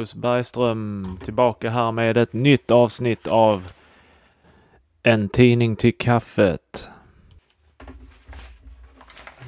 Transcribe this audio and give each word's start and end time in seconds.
Marcus 0.00 0.14
Bergström 0.14 1.18
tillbaka 1.24 1.70
här 1.70 1.92
med 1.92 2.16
ett 2.16 2.32
nytt 2.32 2.70
avsnitt 2.70 3.26
av 3.26 3.68
En 5.02 5.28
tidning 5.28 5.76
till 5.76 5.98
kaffet. 5.98 6.88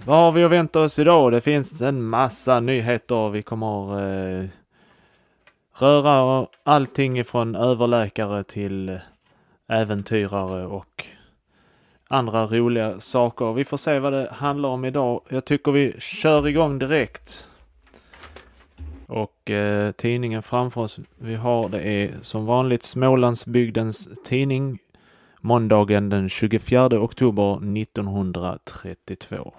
Vad 0.06 0.16
har 0.16 0.32
vi 0.32 0.44
att 0.44 0.50
vänta 0.50 0.80
oss 0.80 0.98
idag? 0.98 1.32
Det 1.32 1.40
finns 1.40 1.82
en 1.82 2.02
massa 2.02 2.60
nyheter. 2.60 3.30
Vi 3.30 3.42
kommer 3.42 4.00
eh, 4.42 4.48
röra 5.78 6.46
allting 6.62 7.18
ifrån 7.18 7.54
överläkare 7.54 8.44
till 8.44 9.00
äventyrare 9.68 10.66
och 10.66 11.06
andra 12.08 12.46
roliga 12.46 13.00
saker. 13.00 13.52
Vi 13.52 13.64
får 13.64 13.76
se 13.76 13.98
vad 13.98 14.12
det 14.12 14.28
handlar 14.32 14.68
om 14.68 14.84
idag. 14.84 15.20
Jag 15.28 15.44
tycker 15.44 15.72
vi 15.72 15.94
kör 16.00 16.48
igång 16.48 16.78
direkt. 16.78 17.46
Och 19.06 19.50
eh, 19.50 19.92
tidningen 19.92 20.42
framför 20.42 20.80
oss 20.80 21.00
vi 21.18 21.34
har 21.34 21.68
det 21.68 21.80
är 21.80 22.14
som 22.22 22.46
vanligt 22.46 22.82
Smålandsbygdens 22.82 24.08
tidning 24.24 24.78
måndagen 25.40 26.08
den 26.08 26.28
24 26.28 26.86
oktober 26.86 27.78
1932. 27.82 29.54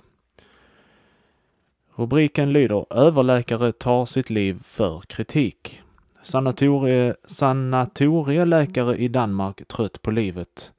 Rubriken 1.96 2.54
lyder 2.54 2.86
Överläkare 2.94 3.72
tar 3.72 4.06
sitt 4.06 4.30
liv 4.30 4.60
för 4.64 5.02
kritik. 5.02 5.82
Sanatorie, 6.24 7.16
sanatorieläkare 7.26 8.98
i 8.98 9.08
Danmark 9.08 9.68
trött 9.68 10.02
på 10.02 10.12
livet. 10.12 10.74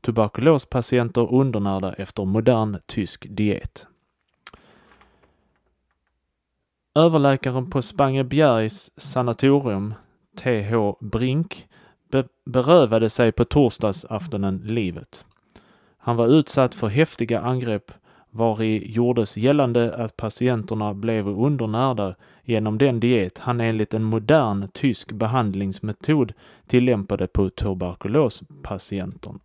Tuberkulospatienter 0.00 1.34
undernärda 1.34 1.92
efter 1.92 2.24
modern 2.24 2.78
tysk 2.86 3.26
diet. 3.30 3.86
Överläkaren 6.94 7.70
på 7.70 7.82
Spangebjergs 7.82 8.90
sanatorium, 8.96 9.94
TH 10.36 10.74
Brink, 11.00 11.68
be 12.10 12.24
berövade 12.44 13.10
sig 13.10 13.32
på 13.32 13.44
torsdagsaftonen 13.44 14.56
livet. 14.64 15.26
Han 15.98 16.16
var 16.16 16.26
utsatt 16.26 16.74
för 16.74 16.88
häftiga 16.88 17.40
angrepp 17.40 17.92
vari 18.30 18.92
gjordes 18.92 19.36
gällande 19.36 19.94
att 19.94 20.16
patienterna 20.16 20.94
blev 20.94 21.28
undernärda 21.28 22.14
genom 22.44 22.78
den 22.78 23.00
diet 23.00 23.38
han 23.38 23.60
enligt 23.60 23.94
en 23.94 24.04
modern 24.04 24.68
tysk 24.68 25.12
behandlingsmetod 25.12 26.32
tillämpade 26.66 27.26
på 27.26 27.50
tuberkulospatienten. 27.50 29.40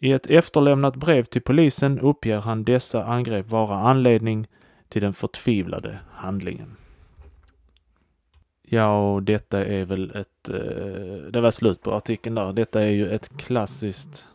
I 0.00 0.12
ett 0.12 0.26
efterlämnat 0.26 0.96
brev 0.96 1.24
till 1.24 1.42
polisen 1.42 2.00
uppger 2.00 2.38
han 2.38 2.64
dessa 2.64 3.04
angrepp 3.04 3.50
vara 3.50 3.76
anledning 3.76 4.46
till 4.88 5.02
den 5.02 5.12
förtvivlade 5.12 5.98
handlingen. 6.10 6.76
Ja, 8.62 9.12
och 9.12 9.22
detta 9.22 9.64
är 9.64 9.84
väl 9.84 10.16
ett... 10.16 10.48
Eh, 10.48 11.30
det 11.30 11.40
var 11.40 11.50
slut 11.50 11.82
på 11.82 11.94
artikeln 11.94 12.34
där. 12.34 12.52
Detta 12.52 12.82
är 12.82 12.90
ju 12.90 13.10
ett 13.10 13.36
klassiskt 13.36 14.26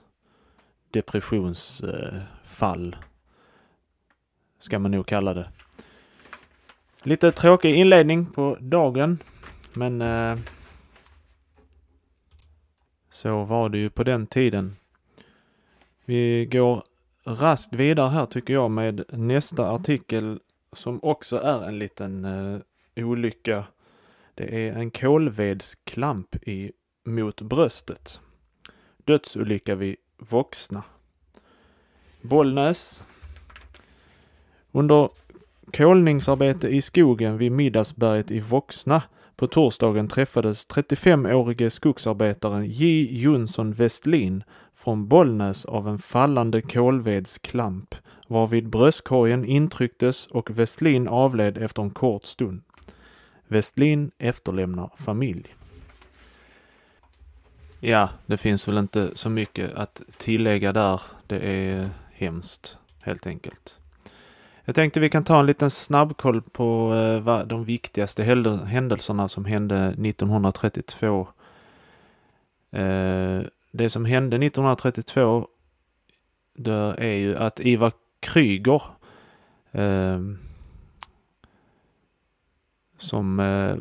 depressionsfall. 0.91 2.95
ska 4.59 4.79
man 4.79 4.91
nog 4.91 5.05
kalla 5.05 5.33
det. 5.33 5.49
Lite 7.03 7.31
tråkig 7.31 7.75
inledning 7.75 8.25
på 8.25 8.57
dagen, 8.59 9.19
men 9.73 10.01
eh, 10.01 10.37
så 13.09 13.43
var 13.43 13.69
det 13.69 13.77
ju 13.77 13.89
på 13.89 14.03
den 14.03 14.27
tiden. 14.27 14.75
Vi 16.05 16.45
går 16.45 16.83
raskt 17.23 17.73
vidare 17.73 18.09
här 18.09 18.25
tycker 18.25 18.53
jag 18.53 18.71
med 18.71 19.03
nästa 19.09 19.69
artikel 19.69 20.39
som 20.73 20.99
också 21.03 21.37
är 21.37 21.67
en 21.67 21.79
liten 21.79 22.25
uh, 22.25 22.59
olycka. 22.95 23.65
Det 24.35 24.67
är 24.67 24.73
en 24.73 24.91
kolvedsklamp 24.91 26.35
i, 26.47 26.71
mot 27.05 27.41
bröstet. 27.41 28.21
Dödsolycka 29.05 29.75
vid 29.75 29.95
Voxna. 30.17 30.83
Bollnäs. 32.21 33.03
Under 34.71 35.09
kolningsarbete 35.73 36.67
i 36.67 36.81
skogen 36.81 37.37
vid 37.37 37.51
Middagsberget 37.51 38.31
i 38.31 38.39
Voxna 38.39 39.01
på 39.35 39.47
torsdagen 39.47 40.07
träffades 40.07 40.67
35-årige 40.67 41.69
skogsarbetaren 41.69 42.65
J. 42.65 43.07
Jonsson 43.11 43.73
Westlin 43.73 44.43
från 44.75 45.07
Bollnäs 45.07 45.65
av 45.65 45.87
en 45.87 45.99
fallande 45.99 46.61
kolvedsklamp 46.61 47.95
varvid 48.27 48.69
bröstkorgen 48.69 49.45
intrycktes 49.45 50.27
och 50.27 50.49
Westlin 50.49 51.07
avled 51.07 51.57
efter 51.57 51.81
en 51.81 51.89
kort 51.89 52.25
stund. 52.25 52.61
Westlin 53.47 54.11
efterlämnar 54.17 54.89
familj. 54.97 55.55
Ja, 57.79 58.09
det 58.25 58.37
finns 58.37 58.67
väl 58.67 58.77
inte 58.77 59.11
så 59.13 59.29
mycket 59.29 59.73
att 59.73 60.01
tillägga 60.17 60.73
där. 60.73 61.01
Det 61.27 61.39
är 61.39 61.89
hemskt, 62.11 62.77
helt 63.03 63.27
enkelt. 63.27 63.79
Jag 64.65 64.75
tänkte 64.75 64.99
vi 64.99 65.09
kan 65.09 65.23
ta 65.23 65.39
en 65.39 65.45
liten 65.45 65.69
snabbkoll 65.69 66.41
på 66.41 66.93
eh, 67.27 67.45
de 67.45 67.63
viktigaste 67.63 68.23
händelserna 68.65 69.29
som 69.29 69.45
hände 69.45 69.87
1932. 69.87 71.27
Eh, 72.71 73.41
det 73.75 73.89
som 73.89 74.05
hände 74.05 74.35
1932 74.35 75.47
det 76.53 76.95
är 76.97 77.13
ju 77.13 77.37
att 77.37 77.59
Ivar 77.59 77.91
Kryger 78.19 78.81
eh, 79.71 80.19
som 82.97 83.39
eh, 83.39 83.75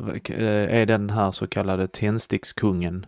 är 0.79 0.85
den 0.85 1.09
här 1.09 1.31
så 1.31 1.47
kallade 1.47 1.87
tändstickskungen 1.87 3.05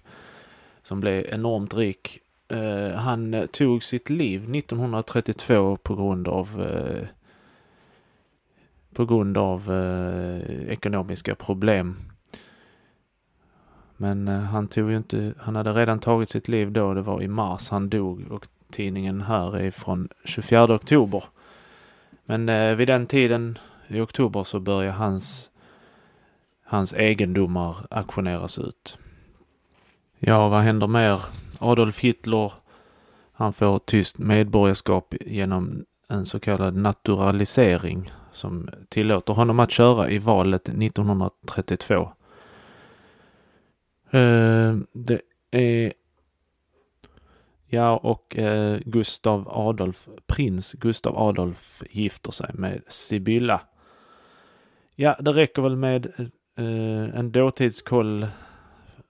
som 0.83 0.99
blev 0.99 1.25
enormt 1.25 1.73
rik. 1.73 2.19
Eh, 2.47 2.91
han 2.91 3.47
tog 3.51 3.83
sitt 3.83 4.09
liv 4.09 4.55
1932 4.55 5.77
på 5.77 5.95
grund 5.95 6.27
av 6.27 6.61
eh, 6.61 7.07
på 8.93 9.05
grund 9.05 9.37
av 9.37 9.71
eh, 9.73 10.69
ekonomiska 10.69 11.35
problem. 11.35 11.95
Men 13.97 14.27
eh, 14.27 14.39
han 14.39 14.67
tog 14.67 14.89
ju 14.89 14.97
inte, 14.97 15.33
han 15.39 15.55
hade 15.55 15.71
redan 15.71 15.99
tagit 15.99 16.29
sitt 16.29 16.47
liv 16.47 16.71
då, 16.71 16.93
det 16.93 17.01
var 17.01 17.21
i 17.21 17.27
mars 17.27 17.69
han 17.69 17.89
dog 17.89 18.31
och 18.31 18.47
tidningen 18.71 19.21
här 19.21 19.57
är 19.57 19.71
från 19.71 20.09
24 20.23 20.75
oktober. 20.75 21.23
Men 22.25 22.49
eh, 22.49 22.75
vid 22.75 22.87
den 22.87 23.07
tiden 23.07 23.57
i 23.87 23.99
oktober 23.99 24.43
så 24.43 24.59
börjar 24.59 24.91
hans, 24.91 25.51
hans 26.63 26.93
egendomar 26.93 27.75
auktioneras 27.89 28.59
ut. 28.59 28.97
Ja, 30.19 30.49
vad 30.49 30.61
händer 30.61 30.87
mer? 30.87 31.21
Adolf 31.59 31.99
Hitler, 31.99 32.53
han 33.33 33.53
får 33.53 33.79
tyst 33.79 34.17
medborgarskap 34.17 35.13
genom 35.21 35.85
en 36.07 36.25
så 36.25 36.39
kallad 36.39 36.75
naturalisering 36.75 38.11
som 38.31 38.69
tillåter 38.89 39.33
honom 39.33 39.59
att 39.59 39.71
köra 39.71 40.09
i 40.09 40.17
valet 40.17 40.69
1932. 40.69 42.11
Uh, 44.13 44.83
det 44.93 45.21
är 45.51 45.93
Ja, 47.67 47.97
och 47.97 48.37
eh, 48.37 48.79
Gustav 48.85 49.47
Adolf, 49.49 50.07
prins 50.27 50.73
Gustav 50.73 51.17
Adolf 51.17 51.83
gifter 51.89 52.31
sig 52.31 52.49
med 52.53 52.81
Sibylla. 52.87 53.61
Ja, 54.95 55.15
det 55.19 55.31
räcker 55.31 55.61
väl 55.61 55.75
med 55.75 56.05
eh, 56.55 57.19
en 57.19 57.31
dåtidskoll 57.31 58.27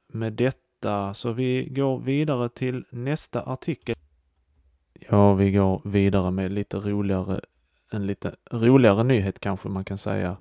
med 0.08 0.34
detta, 0.34 1.14
så 1.14 1.32
vi 1.32 1.68
går 1.70 2.00
vidare 2.00 2.50
till 2.50 2.86
nästa 2.90 3.44
artikel. 3.44 3.96
Ja, 5.10 5.34
vi 5.34 5.52
går 5.52 5.82
vidare 5.84 6.32
med 6.32 6.54
lite 6.54 6.78
roligare, 6.78 7.42
en 7.92 8.08
lite 8.08 8.36
roligare 8.52 9.04
nyhet 9.04 9.40
kanske 9.40 9.70
man 9.70 9.86
kan 9.86 9.98
säga. 9.98 10.38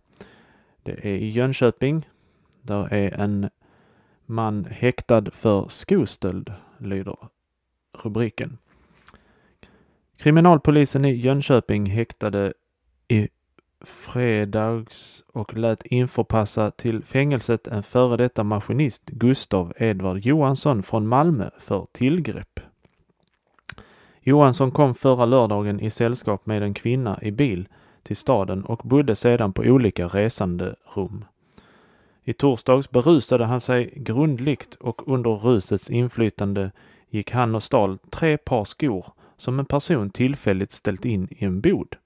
Det 0.83 0.93
är 0.93 1.15
i 1.15 1.31
Jönköping. 1.31 2.09
Där 2.63 2.93
är 2.93 3.21
en 3.21 3.51
man 4.27 4.65
häktad 4.65 5.31
för 5.31 5.69
skostöld, 5.69 6.53
lyder 6.79 7.17
rubriken. 8.03 8.59
Kriminalpolisen 10.17 11.05
i 11.05 11.15
Jönköping 11.15 11.87
häktade 11.87 12.53
i 13.09 13.29
fredags 13.85 15.25
och 15.33 15.57
lät 15.57 15.87
införpassa 15.87 16.71
till 16.71 17.03
fängelset 17.03 17.67
en 17.67 17.83
före 17.83 18.17
detta 18.17 18.45
maskinist, 18.45 19.07
Gustav 19.07 19.73
Edvard 19.77 20.19
Johansson 20.19 20.83
från 20.83 21.07
Malmö 21.09 21.51
för 21.59 21.87
tillgrepp. 21.93 22.61
Johansson 24.21 24.71
kom 24.71 24.95
förra 24.95 25.27
lördagen 25.27 25.81
i 25.81 25.91
sällskap 25.91 26.47
med 26.47 26.63
en 26.63 26.75
kvinna 26.75 27.19
i 27.23 27.31
bil 27.31 27.69
till 28.03 28.17
staden 28.17 28.65
och 28.65 28.81
bodde 28.85 29.17
sedan 29.17 29.53
på 29.53 29.63
olika 29.63 30.09
resande 30.09 30.77
rum. 30.95 31.25
I 32.25 32.33
torsdags 32.33 32.91
berusade 32.91 33.45
han 33.45 33.61
sig 33.61 33.93
grundligt 33.97 34.75
och 34.75 35.09
under 35.09 35.31
rusets 35.31 35.91
inflytande 35.91 36.71
gick 37.11 37.31
han 37.31 37.55
och 37.55 37.63
stal 37.63 37.99
tre 38.11 38.37
par 38.37 38.65
skor 38.65 39.07
som 39.37 39.59
en 39.59 39.67
person 39.67 40.11
tillfälligt 40.11 40.73
ställt 40.73 41.05
in 41.05 41.29
i 41.31 41.45
en 41.45 41.61
bod. 41.61 41.97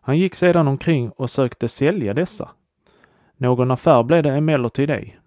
Han 0.00 0.18
gick 0.18 0.34
sedan 0.34 0.68
omkring 0.68 1.10
och 1.10 1.30
sökte 1.30 1.68
sälja 1.68 2.14
dessa. 2.14 2.48
Någon 3.36 3.70
affär 3.70 4.02
blev 4.02 4.22
det 4.22 4.32
emellertid 4.32 4.90
ej. 4.90 5.18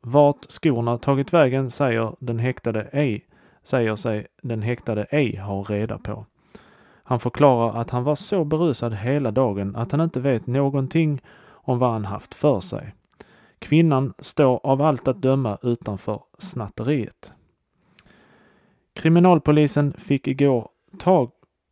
Vart 0.00 0.44
skorna 0.48 0.98
tagit 0.98 1.32
vägen 1.32 1.70
säger 1.70 2.12
den 2.18 2.38
häktade 2.38 2.88
ej, 2.92 3.26
säger 3.62 3.96
sig 3.96 4.26
den 4.42 4.62
häktade 4.62 5.04
ej 5.10 5.36
ha 5.36 5.62
reda 5.62 5.98
på. 5.98 6.26
Han 7.04 7.20
förklarar 7.20 7.80
att 7.80 7.90
han 7.90 8.04
var 8.04 8.14
så 8.14 8.44
berusad 8.44 8.94
hela 8.94 9.30
dagen 9.30 9.76
att 9.76 9.92
han 9.92 10.00
inte 10.00 10.20
vet 10.20 10.46
någonting 10.46 11.20
om 11.50 11.78
vad 11.78 11.92
han 11.92 12.04
haft 12.04 12.34
för 12.34 12.60
sig. 12.60 12.94
Kvinnan 13.62 14.14
står 14.18 14.66
av 14.66 14.82
allt 14.82 15.08
att 15.08 15.22
döma 15.22 15.58
utanför 15.62 16.20
snatteriet. 16.38 17.32
Kriminalpolisen 18.94 19.92
fick 19.92 20.28
igår 20.28 20.68
tag 20.98 21.30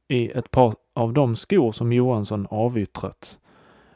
i 0.08 0.30
ett 0.30 0.50
par 0.50 0.74
av 0.94 1.12
de 1.12 1.36
skor 1.36 1.72
som 1.72 1.92
Johansson 1.92 2.46
avyttrat. 2.50 3.38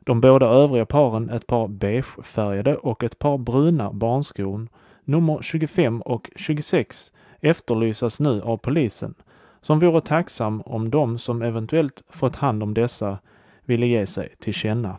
De 0.00 0.20
båda 0.20 0.46
övriga 0.46 0.86
paren, 0.86 1.30
ett 1.30 1.46
par 1.46 1.68
beigefärgade 1.68 2.76
och 2.76 3.04
ett 3.04 3.18
par 3.18 3.38
bruna 3.38 3.92
barnskor, 3.92 4.68
nummer 5.04 5.42
25 5.42 6.02
och 6.02 6.30
26, 6.36 7.12
efterlysas 7.40 8.20
nu 8.20 8.42
av 8.42 8.56
polisen, 8.56 9.14
som 9.60 9.80
vore 9.80 10.00
tacksam 10.00 10.60
om 10.60 10.90
de 10.90 11.18
som 11.18 11.42
eventuellt 11.42 12.02
fått 12.08 12.36
hand 12.36 12.62
om 12.62 12.74
dessa 12.74 13.18
ville 13.64 13.86
ge 13.86 14.06
sig 14.06 14.34
till 14.38 14.54
känna. 14.54 14.96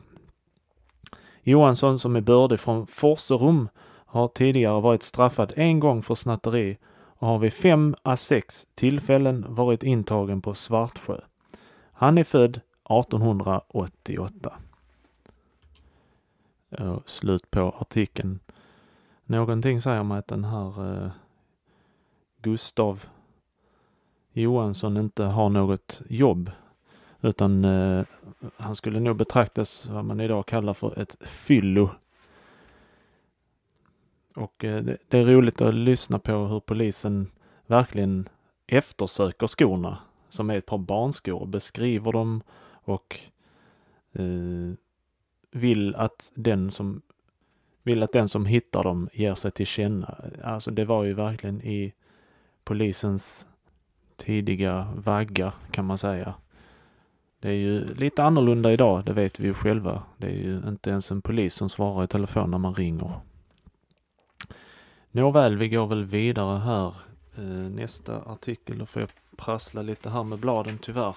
Johansson, 1.48 2.00
som 2.00 2.16
är 2.16 2.22
bördig 2.22 2.60
från 2.60 2.88
Forserum, 2.88 3.70
har 4.06 4.28
tidigare 4.28 4.82
varit 4.82 5.04
straffad 5.04 5.54
en 5.56 5.80
gång 5.80 6.04
för 6.04 6.16
snatteri 6.16 6.78
och 6.94 7.28
har 7.28 7.40
vid 7.40 7.54
fem 7.54 7.96
à 8.04 8.18
sex 8.18 8.68
tillfällen 8.76 9.46
varit 9.50 9.84
intagen 9.84 10.42
på 10.42 10.54
Svartsjö. 10.54 11.18
Han 11.92 12.18
är 12.18 12.24
född 12.24 12.62
1888. 12.90 14.54
Och 16.70 17.10
slut 17.10 17.52
på 17.52 17.76
artikeln. 17.80 18.40
Någonting 19.26 19.82
säger 19.82 20.04
mig 20.04 20.18
att 20.18 20.28
den 20.28 20.44
här 20.44 21.04
eh, 21.04 21.12
Gustav 22.42 23.06
Johansson 24.32 24.98
inte 24.98 25.24
har 25.24 25.50
något 25.50 26.02
jobb 26.10 26.52
utan 27.26 27.66
eh, 27.66 28.06
han 28.58 28.76
skulle 28.76 29.00
nog 29.00 29.16
betraktas 29.16 29.86
vad 29.86 30.06
man 30.06 30.20
idag 30.20 30.46
kallar 30.46 30.74
för 30.74 31.00
ett 31.00 31.18
fyllo. 31.22 31.90
Och 34.36 34.66
eh, 34.66 34.84
det, 34.84 34.98
det, 35.08 35.18
är 35.18 35.26
roligt 35.26 35.62
att 35.62 35.74
lyssna 35.74 36.20
på 36.20 36.32
hur 36.32 36.60
polisen 36.60 37.28
verkligen 37.66 38.30
eftersöker 38.68 39.48
skorna 39.48 39.98
som 40.30 40.50
är 40.50 40.58
ett 40.58 40.66
par 40.66 40.78
barnskor, 40.78 41.34
och 41.34 41.48
beskriver 41.48 42.12
dem 42.12 42.42
och 42.72 43.20
eh, 44.14 44.74
vill 45.52 45.96
att 45.96 46.32
den 46.36 46.72
som 46.72 47.02
vill 47.84 48.04
att 48.04 48.12
den 48.12 48.30
som 48.30 48.46
hittar 48.46 48.84
dem 48.84 49.10
ger 49.14 49.36
sig 49.36 49.52
till 49.52 49.68
känna. 49.68 50.16
Alltså 50.44 50.72
det 50.72 50.86
var 50.86 51.04
ju 51.04 51.14
verkligen 51.14 51.62
i 51.62 51.94
polisens 52.64 53.48
tidiga 54.16 54.94
vagga 54.96 55.54
kan 55.72 55.86
man 55.86 55.98
säga. 55.98 56.34
Det 57.46 57.52
är 57.52 57.56
ju 57.56 57.94
lite 57.96 58.24
annorlunda 58.24 58.72
idag, 58.72 59.06
det 59.06 59.14
vet 59.14 59.40
vi 59.40 59.48
ju 59.48 59.54
själva. 59.54 60.04
Det 60.18 60.28
är 60.28 60.32
ju 60.32 60.62
inte 60.68 60.90
ens 60.90 61.12
en 61.12 61.22
polis 61.22 61.54
som 61.54 61.70
svarar 61.70 62.04
i 62.04 62.08
telefon 62.08 62.52
när 62.52 62.58
man 62.58 62.76
ringer. 62.76 63.12
Nåväl, 65.12 65.58
vi 65.58 65.70
går 65.70 65.88
väl 65.88 66.06
vidare 66.06 66.60
här. 66.60 66.96
Eh, 67.38 67.72
nästa 67.72 68.22
artikel, 68.22 68.78
då 68.78 68.86
får 68.86 69.02
jag 69.02 69.10
prassla 69.38 69.82
lite 69.82 70.10
här 70.10 70.24
med 70.24 70.40
bladen 70.40 70.78
tyvärr. 70.78 71.16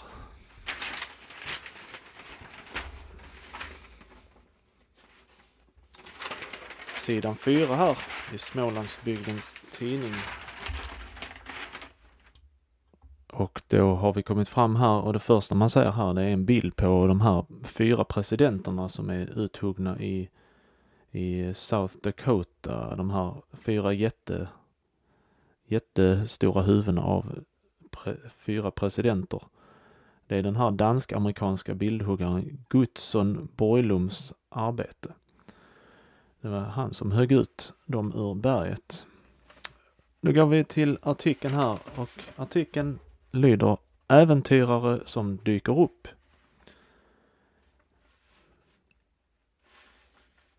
Sidan 6.97 7.35
4 7.35 7.75
här 7.75 7.99
i 8.35 8.39
Smålandsbygdens 8.39 9.57
tidning. 9.73 10.15
Och 13.39 13.63
då 13.69 13.95
har 13.95 14.13
vi 14.13 14.23
kommit 14.23 14.49
fram 14.49 14.77
här 14.77 15.01
och 15.01 15.13
det 15.13 15.19
första 15.19 15.55
man 15.55 15.71
ser 15.71 15.91
här 15.91 16.15
det 16.15 16.23
är 16.23 16.29
en 16.29 16.45
bild 16.45 16.77
på 16.77 17.07
de 17.07 17.21
här 17.21 17.45
fyra 17.65 18.05
presidenterna 18.05 18.89
som 18.89 19.11
är 19.11 19.39
uthuggna 19.39 20.01
i, 20.01 20.29
i 21.11 21.55
South 21.55 21.97
Dakota. 22.03 22.97
De 22.97 23.11
här 23.11 23.35
fyra 23.53 23.93
jätte, 23.93 24.49
jättestora 25.67 26.63
huvudena 26.63 27.03
av 27.03 27.45
pre, 27.91 28.17
fyra 28.31 28.71
presidenter. 28.71 29.43
Det 30.27 30.37
är 30.37 30.43
den 30.43 30.57
här 30.57 30.71
dansk-amerikanska 30.71 31.75
bildhuggaren 31.75 32.65
Gutzon 32.69 33.49
Borglums 33.57 34.33
arbete. 34.49 35.13
Det 36.41 36.49
var 36.49 36.61
han 36.61 36.95
som 36.95 37.13
högg 37.13 37.33
ut 37.33 37.73
dem 37.87 38.13
ur 38.17 38.35
berget. 38.35 39.07
Då 40.21 40.33
går 40.33 40.47
vi 40.47 40.65
till 40.65 40.99
artikeln 41.03 41.55
här 41.55 41.79
och 41.97 42.11
artikeln 42.37 42.99
lyder 43.41 43.77
Äventyrare 44.09 45.01
som 45.05 45.37
dyker 45.37 45.81
upp. 45.81 46.09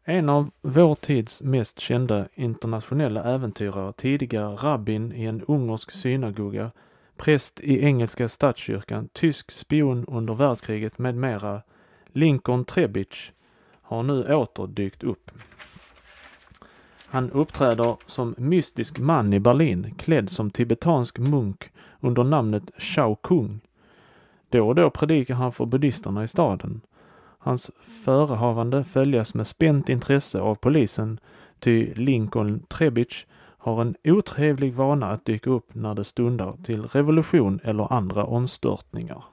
En 0.03 0.29
av 0.29 0.51
vår 0.61 0.95
tids 0.95 1.41
mest 1.41 1.79
kända 1.79 2.27
internationella 2.35 3.23
äventyrare, 3.23 3.93
tidigare 3.93 4.55
rabbin 4.55 5.13
i 5.13 5.25
en 5.25 5.41
ungersk 5.41 5.91
synagoga, 5.91 6.71
präst 7.17 7.59
i 7.59 7.83
engelska 7.83 8.29
statskyrkan, 8.29 9.09
tysk 9.13 9.51
spion 9.51 10.05
under 10.05 10.33
världskriget 10.33 10.97
med 10.97 11.15
mera, 11.15 11.61
Lincoln 12.07 12.65
Trebic, 12.65 13.31
har 13.81 14.03
nu 14.03 14.35
åter 14.35 14.67
dykt 14.67 15.03
upp. 15.03 15.31
Han 17.05 17.31
uppträder 17.31 17.97
som 18.05 18.35
mystisk 18.37 18.99
man 18.99 19.33
i 19.33 19.39
Berlin 19.39 19.95
klädd 19.97 20.29
som 20.29 20.51
tibetansk 20.51 21.17
munk 21.17 21.71
under 21.99 22.23
namnet 22.23 22.71
Shao 22.77 23.15
Kung. 23.15 23.59
Då 24.49 24.67
och 24.67 24.75
då 24.75 24.89
predikar 24.89 25.33
han 25.33 25.51
för 25.51 25.65
buddisterna 25.65 26.23
i 26.23 26.27
staden. 26.27 26.81
Hans 27.37 27.71
förehavande 28.03 28.83
följas 28.83 29.33
med 29.33 29.47
spänt 29.47 29.89
intresse 29.89 30.39
av 30.39 30.55
polisen, 30.55 31.19
ty 31.59 31.93
Lincoln 31.93 32.59
Trebitsch 32.59 33.25
har 33.57 33.81
en 33.81 33.95
otrevlig 34.03 34.73
vana 34.73 35.09
att 35.11 35.25
dyka 35.25 35.49
upp 35.49 35.75
när 35.75 35.95
det 35.95 36.03
stundar 36.03 36.57
till 36.63 36.87
revolution 36.87 37.59
eller 37.63 37.93
andra 37.93 38.25
omstörtningar. 38.25 39.23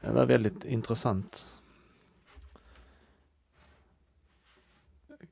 Det 0.00 0.10
var 0.10 0.26
väldigt 0.26 0.64
intressant. 0.64 1.46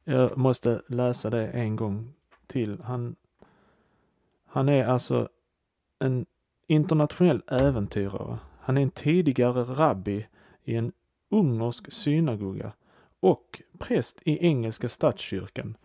Jag 0.04 0.36
måste 0.38 0.82
läsa 0.86 1.30
det 1.30 1.46
en 1.48 1.76
gång 1.76 2.12
till. 2.46 2.80
Han, 2.84 3.16
han 4.46 4.68
är 4.68 4.84
alltså 4.84 5.28
en 5.98 6.26
internationell 6.66 7.42
äventyrare. 7.46 8.38
Han 8.60 8.76
är 8.76 8.82
en 8.82 8.90
tidigare 8.90 9.62
rabbi 9.62 10.26
i 10.64 10.74
en 10.74 10.92
ungersk 11.30 11.92
synagoga 11.92 12.72
och 13.20 13.62
präst 13.78 14.22
i 14.24 14.46
engelska 14.46 14.88
statskyrkan 14.88 15.76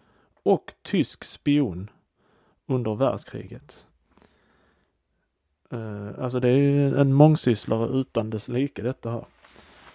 och 0.44 0.74
tysk 0.82 1.24
spion 1.24 1.90
under 2.66 2.96
världskriget. 2.96 3.88
Eh, 5.70 6.24
alltså 6.24 6.40
det 6.40 6.50
är 6.50 6.58
ju 6.58 6.98
en 6.98 7.14
mångsysslare 7.14 8.00
utan 8.00 8.30
dess 8.30 8.48
like 8.48 8.82
detta 8.82 9.12
här. 9.12 9.26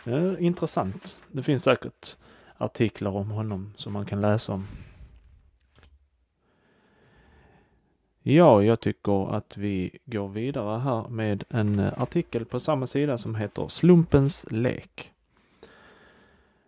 Det 0.05 0.13
är 0.13 0.41
intressant. 0.41 1.19
Det 1.33 1.43
finns 1.43 1.65
säkert 1.65 2.17
artiklar 2.57 3.11
om 3.11 3.31
honom 3.31 3.73
som 3.77 3.93
man 3.93 4.07
kan 4.07 4.21
läsa 4.21 4.53
om. 4.53 4.67
Ja, 8.29 8.63
jag 8.63 8.81
tycker 8.81 9.35
att 9.35 9.57
vi 9.57 9.99
går 10.05 10.29
vidare 10.29 10.79
här 10.79 11.09
med 11.09 11.45
en 11.49 11.79
eh, 11.79 12.03
artikel 12.03 12.45
på 12.45 12.61
samma 12.61 12.87
sida 12.87 13.19
som 13.19 13.35
heter 13.35 13.69
Slumpens 13.69 14.47
lek. 14.51 15.13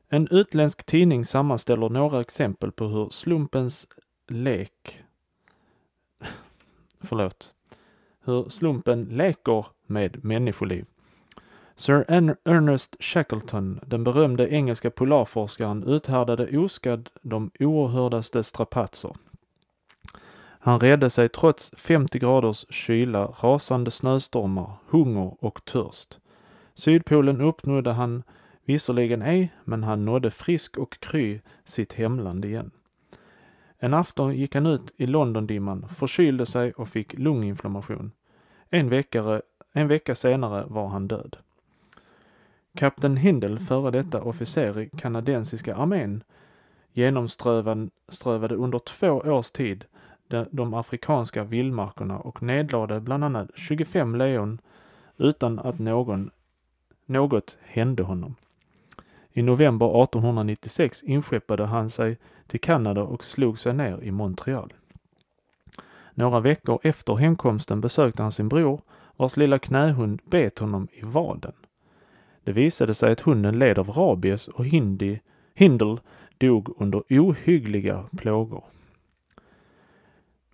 En 0.08 0.28
utländsk 0.30 0.86
tidning 0.86 1.24
sammanställer 1.24 1.88
några 1.88 2.20
exempel 2.20 2.72
på 2.72 2.86
hur 2.86 3.08
slumpens 3.10 3.88
lek 4.28 5.02
förlåt, 7.00 7.54
hur 8.24 8.48
slumpen 8.48 9.04
leker 9.04 9.66
med 9.86 10.24
människoliv. 10.24 10.84
Sir 11.76 12.04
Ernest 12.44 12.96
Shackleton, 13.00 13.80
den 13.86 14.04
berömde 14.04 14.48
engelska 14.48 14.90
polarforskaren, 14.90 15.84
uthärdade 15.84 16.58
oskadd 16.58 17.08
de 17.22 17.50
oerhördaste 17.60 18.42
strapatser. 18.42 19.16
Han 20.68 20.80
redde 20.80 21.10
sig 21.10 21.28
trots 21.28 21.72
50 21.76 22.18
graders 22.18 22.66
kyla, 22.70 23.26
rasande 23.26 23.90
snöstormar, 23.90 24.72
hunger 24.88 25.44
och 25.44 25.64
törst. 25.64 26.18
Sydpolen 26.74 27.40
uppnådde 27.40 27.92
han 27.92 28.22
visserligen 28.64 29.22
ej, 29.22 29.52
men 29.64 29.84
han 29.84 30.04
nådde 30.04 30.30
frisk 30.30 30.76
och 30.76 31.00
kry 31.00 31.40
sitt 31.64 31.92
hemland 31.92 32.44
igen. 32.44 32.70
En 33.78 33.94
afton 33.94 34.36
gick 34.36 34.54
han 34.54 34.66
ut 34.66 34.92
i 34.96 35.06
Londondimman, 35.06 35.88
förkylde 35.88 36.46
sig 36.46 36.72
och 36.72 36.88
fick 36.88 37.18
lunginflammation. 37.18 38.12
En 38.70 38.88
vecka, 38.88 39.42
en 39.72 39.88
vecka 39.88 40.14
senare 40.14 40.64
var 40.66 40.88
han 40.88 41.08
död. 41.08 41.36
Kapten 42.76 43.16
Hindel, 43.16 43.58
före 43.58 43.90
detta 43.90 44.22
officer 44.22 44.80
i 44.80 44.90
kanadensiska 44.98 45.76
armén, 45.76 46.22
genomströvade 46.92 48.54
under 48.54 48.78
två 48.78 49.08
års 49.08 49.50
tid 49.50 49.84
de, 50.28 50.74
afrikanska 50.74 51.44
vildmarkerna 51.44 52.18
och 52.18 52.42
nedlade 52.42 53.00
bland 53.00 53.24
annat 53.24 53.50
25 53.54 54.14
lejon 54.14 54.58
utan 55.16 55.58
att 55.58 55.78
någon, 55.78 56.30
något 57.06 57.56
hände 57.62 58.02
honom. 58.02 58.34
I 59.32 59.42
november 59.42 60.02
1896 60.02 61.02
inskeppade 61.02 61.66
han 61.66 61.90
sig 61.90 62.16
till 62.46 62.60
Kanada 62.60 63.02
och 63.02 63.24
slog 63.24 63.58
sig 63.58 63.72
ner 63.72 64.02
i 64.02 64.10
Montreal. 64.10 64.72
Några 66.14 66.40
veckor 66.40 66.80
efter 66.82 67.14
hemkomsten 67.14 67.80
besökte 67.80 68.22
han 68.22 68.32
sin 68.32 68.48
bror 68.48 68.80
vars 69.16 69.36
lilla 69.36 69.58
knähund 69.58 70.20
bet 70.24 70.58
honom 70.58 70.88
i 70.92 71.00
vaden. 71.02 71.52
Det 72.44 72.52
visade 72.52 72.94
sig 72.94 73.12
att 73.12 73.20
hunden 73.20 73.58
led 73.58 73.78
av 73.78 73.90
rabies 73.90 74.48
och 74.48 74.64
Hindi, 74.64 75.20
Hindel 75.54 76.00
dog 76.38 76.74
under 76.78 77.02
ohyggliga 77.10 78.04
plågor. 78.16 78.64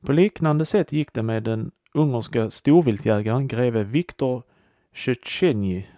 På 0.05 0.13
liknande 0.13 0.65
sätt 0.65 0.93
gick 0.93 1.13
det 1.13 1.23
med 1.23 1.43
den 1.43 1.71
ungerska 1.95 2.51
storviltjägaren 2.51 3.49
greve 3.49 3.85
Viktor 3.85 4.43
Tjetjenij. 4.93 5.91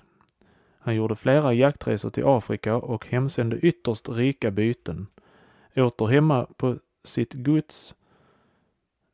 Han 0.78 0.94
gjorde 0.94 1.16
flera 1.16 1.52
jaktresor 1.52 2.10
till 2.10 2.26
Afrika 2.26 2.76
och 2.76 3.06
hemsände 3.06 3.56
ytterst 3.56 4.08
rika 4.08 4.50
byten. 4.50 5.06
Åter 5.76 6.06
hemma 6.06 6.46
på 6.56 6.78
sitt 7.04 7.34
gods 7.34 7.94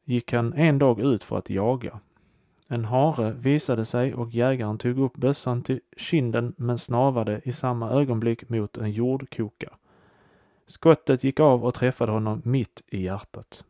gick 0.05 0.33
han 0.33 0.53
en 0.53 0.79
dag 0.79 1.01
ut 1.01 1.25
för 1.25 1.39
att 1.39 1.51
jaga. 1.51 2.01
En 2.69 2.85
hare 2.85 3.33
visade 3.33 3.85
sig 3.85 4.15
och 4.15 4.31
jägaren 4.31 4.79
tog 4.79 4.99
upp 4.99 5.17
bössan 5.17 5.63
till 5.63 5.81
kinden 5.97 6.55
men 6.57 6.79
snavade 6.79 7.41
i 7.45 7.53
samma 7.53 7.91
ögonblick 7.91 8.49
mot 8.49 8.77
en 8.77 8.91
jordkoka. 8.91 9.73
Skottet 10.67 11.25
gick 11.25 11.41
av 11.41 11.65
och 11.65 11.75
träffade 11.75 12.13
honom 12.13 12.43
mitt 12.45 12.83
i 12.87 13.03
hjärtat. 13.03 13.65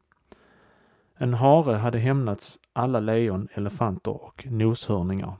En 1.16 1.34
hare 1.34 1.74
hade 1.74 1.98
hämnats 1.98 2.58
alla 2.72 3.00
lejon, 3.00 3.48
elefanter 3.54 4.24
och 4.24 4.46
noshörningar. 4.50 5.36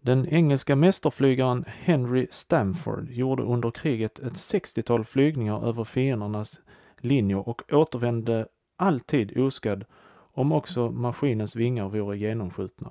Den 0.00 0.28
engelska 0.28 0.76
mästerflygaren 0.76 1.64
Henry 1.66 2.26
Stamford 2.30 3.10
gjorde 3.10 3.42
under 3.42 3.70
kriget 3.70 4.18
ett 4.18 4.32
60-tal 4.32 5.04
flygningar 5.04 5.68
över 5.68 5.84
fiendernas 5.84 6.60
linjer 6.98 7.48
och 7.48 7.62
återvände 7.72 8.46
alltid 8.76 9.38
oskadd 9.38 9.84
om 10.34 10.52
också 10.52 10.90
maskinens 10.90 11.56
vingar 11.56 11.88
vore 11.88 12.18
genomskjutna. 12.18 12.90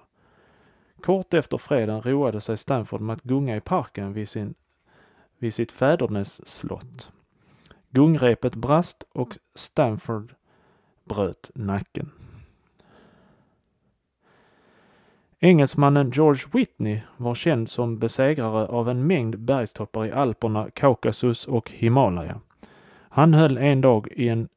Kort 1.02 1.34
efter 1.34 1.58
freden 1.58 2.02
roade 2.02 2.42
sig 2.42 2.58
Stamford 2.58 3.02
med 3.02 3.14
att 3.14 3.24
gunga 3.24 3.56
i 3.56 3.62
parken 3.62 4.14
vid, 4.14 4.30
sin, 4.30 4.54
vid 5.42 5.54
sitt 5.54 5.72
fädernes 5.72 6.48
slott. 6.48 7.12
Gungrepet 7.90 8.56
brast 8.56 9.04
och 9.14 9.38
Stamford 9.56 10.34
bröt 11.04 11.52
nacken. 11.56 12.12
Engelsmannen 15.40 16.12
George 16.12 16.44
Whitney 16.54 17.02
var 17.18 17.36
känd 17.36 17.70
som 17.70 18.00
besegrare 18.00 18.68
av 18.68 18.90
en 18.90 19.08
mängd 19.08 19.40
bergstoppar 19.40 20.06
i 20.06 20.12
Alperna, 20.12 20.70
Kaukasus 20.70 21.48
och 21.48 21.72
Himalaya. 21.72 22.40
Han 23.10 23.34
höll 23.34 23.58
en 23.58 23.82
dag 23.82 24.08
i 24.12 24.30
en, 24.30 24.50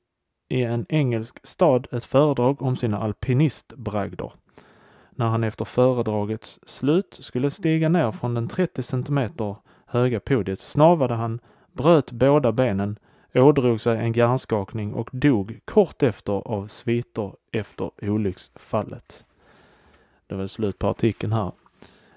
i 0.49 0.63
en 0.63 0.87
engelsk 0.89 1.47
stad 1.47 1.89
ett 1.93 2.05
föredrag 2.05 2.63
om 2.63 2.77
sina 2.77 2.99
alpinistbragder. 2.99 4.33
När 5.11 5.27
han 5.27 5.45
efter 5.45 5.65
föredragets 5.65 6.61
slut 6.67 7.19
skulle 7.21 7.51
stiga 7.51 7.89
ner 7.89 8.11
från 8.11 8.35
den 8.35 8.49
30 8.49 8.83
centimeter 8.83 9.57
höga 9.95 10.21
podiet 10.21 10.61
snavade 10.61 11.15
han, 11.15 11.41
bröt 11.73 12.13
båda 12.13 12.53
benen, 12.53 12.99
ådrog 13.35 13.81
sig 13.81 13.99
en 13.99 14.13
hjärnskakning 14.13 14.95
och 14.95 15.11
dog 15.13 15.61
kort 15.65 16.03
efter 16.03 16.33
av 16.33 16.69
sviter 16.69 17.33
efter 17.53 17.91
olycksfallet. 18.03 19.25
Det 20.27 20.35
var 20.35 20.47
slut 20.47 20.79
på 20.79 20.89
artikeln 20.89 21.33
här. 21.33 21.53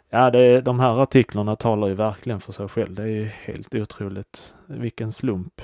Ja, 0.10 0.32
det, 0.32 0.62
de 0.62 0.80
här 0.80 1.02
artiklarna 1.02 1.56
talar 1.56 1.88
ju 1.88 1.94
verkligen 1.94 2.40
för 2.40 2.54
sig 2.54 2.68
själv. 2.68 2.96
Det 2.96 3.04
är 3.04 3.08
ju 3.08 3.26
helt 3.26 3.76
otroligt. 3.76 4.56
Vilken 4.66 5.12
slump. 5.12 5.62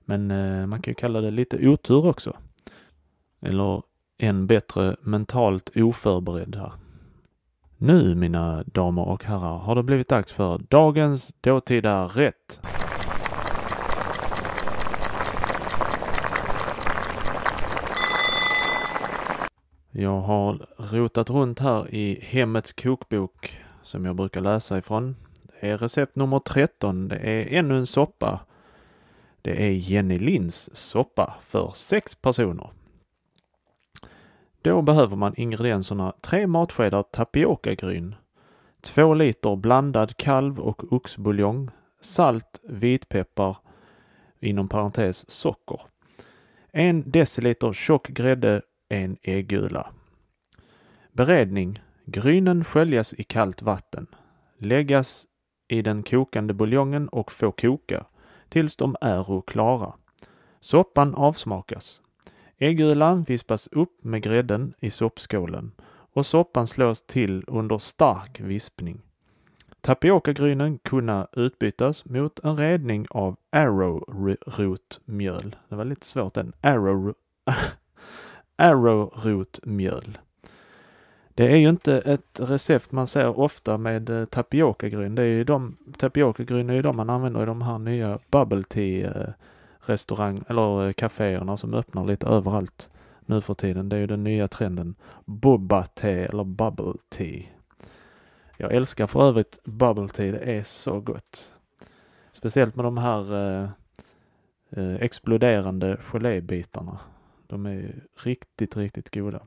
Men 0.00 0.30
eh, 0.30 0.66
man 0.66 0.82
kan 0.82 0.90
ju 0.90 0.94
kalla 0.94 1.20
det 1.20 1.30
lite 1.30 1.68
otur 1.68 2.06
också. 2.06 2.36
Eller 3.40 3.82
än 4.18 4.46
bättre 4.46 4.96
mentalt 5.00 5.70
oförberedd 5.76 6.56
här. 6.56 6.72
Nu, 7.78 8.14
mina 8.14 8.62
damer 8.62 9.08
och 9.08 9.24
herrar, 9.24 9.58
har 9.58 9.74
det 9.74 9.82
blivit 9.82 10.08
dags 10.08 10.32
för 10.32 10.58
dagens 10.68 11.34
dåtida 11.40 12.04
rätt. 12.04 12.60
Jag 19.90 20.20
har 20.20 20.66
rotat 20.76 21.30
runt 21.30 21.58
här 21.58 21.94
i 21.94 22.20
Hemmets 22.22 22.72
kokbok 22.72 23.58
som 23.82 24.04
jag 24.04 24.16
brukar 24.16 24.40
läsa 24.40 24.78
ifrån. 24.78 25.16
Det 25.60 25.70
är 25.70 25.78
recept 25.78 26.16
nummer 26.16 26.38
13. 26.38 27.08
Det 27.08 27.16
är 27.16 27.58
ännu 27.58 27.76
en 27.76 27.86
soppa. 27.86 28.40
Det 29.42 29.66
är 29.66 29.70
Jenny 29.70 30.18
Linds 30.18 30.70
soppa 30.72 31.34
för 31.42 31.72
sex 31.74 32.14
personer. 32.14 32.70
Då 34.66 34.82
behöver 34.82 35.16
man 35.16 35.34
ingredienserna 35.36 36.12
3 36.22 36.46
matskedar 36.46 37.02
tapiokagryn, 37.02 38.14
2 38.80 39.14
liter 39.14 39.56
blandad 39.56 40.16
kalv 40.16 40.60
och 40.60 40.92
oxbuljong, 40.92 41.70
salt, 42.00 42.60
vitpeppar, 42.68 43.56
inom 44.40 44.68
parentes 44.68 45.30
socker, 45.30 45.80
1 46.72 47.12
deciliter 47.12 47.72
tjock 47.72 48.08
grädde 48.08 48.62
en 48.88 49.16
äggula. 49.22 49.86
Beredning. 51.12 51.82
Grynen 52.04 52.64
sköljas 52.64 53.14
i 53.14 53.24
kallt 53.24 53.62
vatten. 53.62 54.06
Läggas 54.58 55.26
i 55.68 55.82
den 55.82 56.02
kokande 56.02 56.54
buljongen 56.54 57.08
och 57.08 57.32
få 57.32 57.52
koka 57.52 58.06
tills 58.48 58.76
de 58.76 58.96
är 59.00 59.42
klara. 59.46 59.92
Soppan 60.60 61.14
avsmakas. 61.14 62.02
Äggulan 62.58 63.24
vispas 63.24 63.66
upp 63.66 64.04
med 64.04 64.22
grädden 64.22 64.74
i 64.80 64.90
soppskålen 64.90 65.72
och 65.88 66.26
soppan 66.26 66.66
slås 66.66 67.02
till 67.02 67.44
under 67.46 67.78
stark 67.78 68.40
vispning. 68.40 69.00
Tapiokagrynen 69.80 70.78
kunna 70.78 71.28
utbytas 71.32 72.04
mot 72.04 72.38
en 72.38 72.56
redning 72.56 73.06
av 73.10 73.36
arrowrootmjöl. 73.50 75.56
Det 75.68 75.76
var 75.76 75.84
lite 75.84 76.06
svårt 76.06 76.34
den. 76.34 76.52
Arrow, 76.60 77.14
arrowrootmjöl. 78.56 80.18
Det 81.28 81.52
är 81.52 81.56
ju 81.56 81.68
inte 81.68 81.98
ett 81.98 82.40
recept 82.42 82.92
man 82.92 83.06
ser 83.06 83.38
ofta 83.38 83.78
med 83.78 84.10
eh, 84.10 84.24
tapiokagryn. 84.24 85.14
Det 85.14 85.22
är 85.22 85.26
ju 85.26 85.44
de, 85.44 85.76
tapiokagryn 85.98 86.70
är 86.70 86.74
ju 86.74 86.82
de 86.82 86.96
man 86.96 87.10
använder 87.10 87.42
i 87.42 87.46
de 87.46 87.62
här 87.62 87.78
nya 87.78 88.18
bubble 88.30 88.62
tea 88.62 89.10
eh, 89.10 89.28
restaurang 89.88 90.44
eller 90.48 90.86
eh, 90.86 90.92
kaféerna 90.92 91.56
som 91.56 91.74
öppnar 91.74 92.04
lite 92.04 92.26
överallt 92.26 92.90
nu 93.26 93.40
för 93.40 93.54
tiden. 93.54 93.88
Det 93.88 93.96
är 93.96 94.00
ju 94.00 94.06
den 94.06 94.24
nya 94.24 94.48
trenden. 94.48 94.94
Bubba 95.24 95.86
te 95.86 96.10
eller 96.10 96.44
bubble 96.44 96.94
tea. 97.08 97.42
Jag 98.56 98.72
älskar 98.72 99.06
för 99.06 99.28
övrigt 99.28 99.64
bubble 99.64 100.08
tea. 100.08 100.32
Det 100.32 100.38
är 100.38 100.62
så 100.62 101.00
gott. 101.00 101.52
Speciellt 102.32 102.76
med 102.76 102.84
de 102.84 102.98
här 102.98 103.34
eh, 103.34 103.68
eh 104.70 104.94
exploderande 104.94 105.96
gelébitarna. 106.00 106.98
De 107.46 107.66
är 107.66 108.02
riktigt, 108.22 108.76
riktigt 108.76 109.14
goda. 109.14 109.42